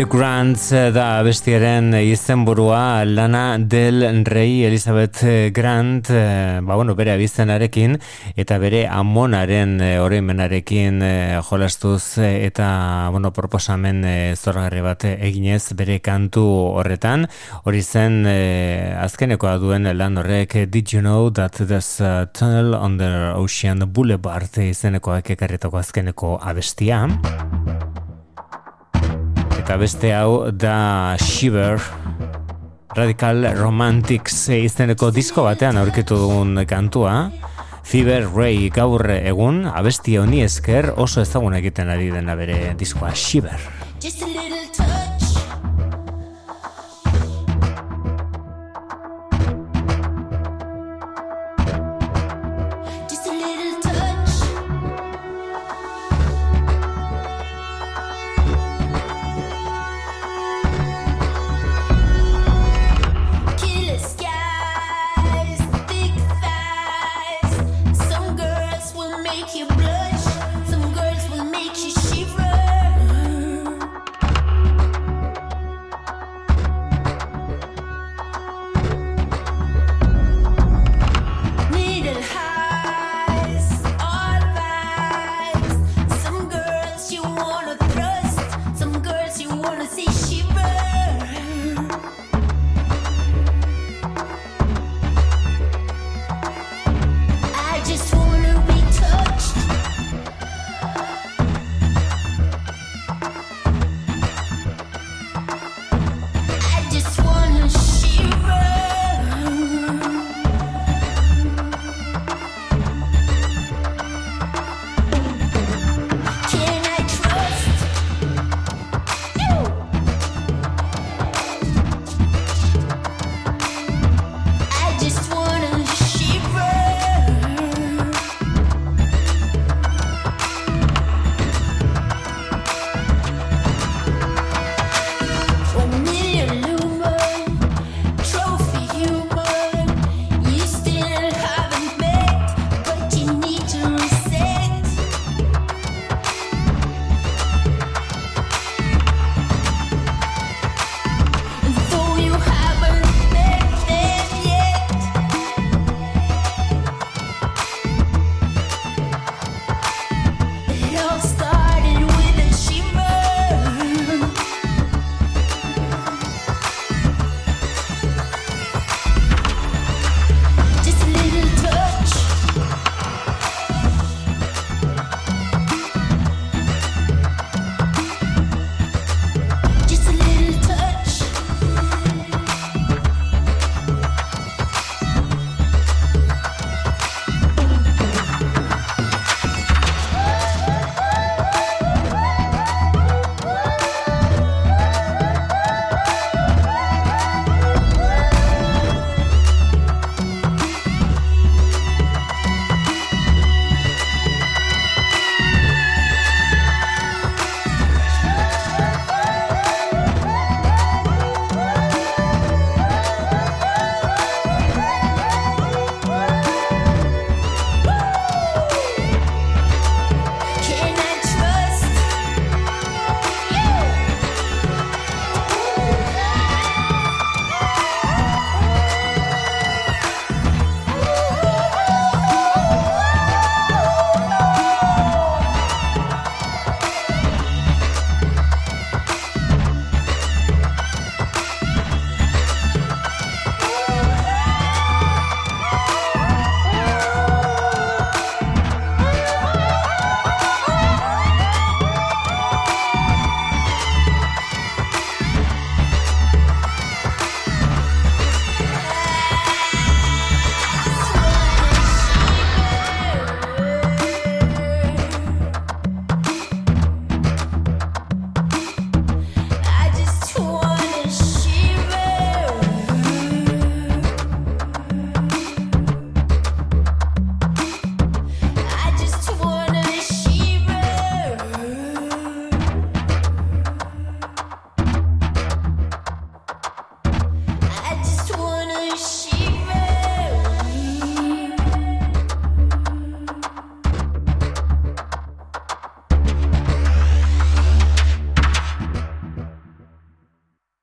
The 0.00 0.06
Grants 0.08 0.70
eh, 0.72 0.86
da 0.96 1.20
bestiaren 1.20 1.90
izenburua 1.92 3.04
lana 3.04 3.58
del 3.60 4.24
rei 4.24 4.64
Elizabeth 4.64 5.20
eh, 5.28 5.50
Grant 5.52 6.08
eh, 6.08 6.60
ba 6.64 6.78
bueno, 6.78 6.94
bere 6.96 7.12
abizenarekin 7.12 7.98
eta 8.32 8.56
bere 8.56 8.86
amonaren 8.88 9.76
oroimenarekin 10.00 11.04
jolastuz 11.44 12.16
eta 12.16 12.70
bueno, 13.12 13.34
proposamen 13.36 14.00
zorgarri 14.40 14.80
bat 14.80 15.04
eginez 15.04 15.76
bere 15.76 16.00
kantu 16.00 16.46
horretan. 16.80 17.28
Hori 17.68 17.84
zen 17.84 18.24
azkenekoa 18.24 19.58
duen 19.60 19.84
lan 19.84 20.16
horrek 20.16 20.62
Did 20.72 20.96
you 20.96 21.04
know 21.04 21.28
that 21.28 21.60
there's 21.60 22.00
a 22.00 22.24
tunnel 22.32 22.74
on 22.74 22.96
the 22.96 23.34
ocean 23.36 23.84
boulevard 23.84 24.64
izenekoak 24.64 25.36
ekarretako 25.36 25.84
azkeneko 25.84 26.38
abestia 26.40 27.04
eta 29.70 29.78
beste 29.78 30.08
hau 30.10 30.50
da 30.50 31.14
Shiver 31.22 31.76
Radical 32.96 33.44
Romantics 33.54 34.48
izeneko 34.50 35.12
disko 35.14 35.44
batean 35.46 35.78
aurkitu 35.78 36.16
dugun 36.18 36.58
kantua. 36.66 37.12
Fever 37.86 38.26
Ray 38.34 38.66
gaur 38.74 39.06
egun 39.14 39.68
abesti 39.70 40.16
honi 40.18 40.42
esker 40.42 40.90
oso 40.96 41.22
ezagun 41.22 41.54
egiten 41.60 41.92
ari 41.94 42.10
dena 42.10 42.34
bere 42.34 42.74
diskoa 42.80 43.14
Shiver 43.14 43.79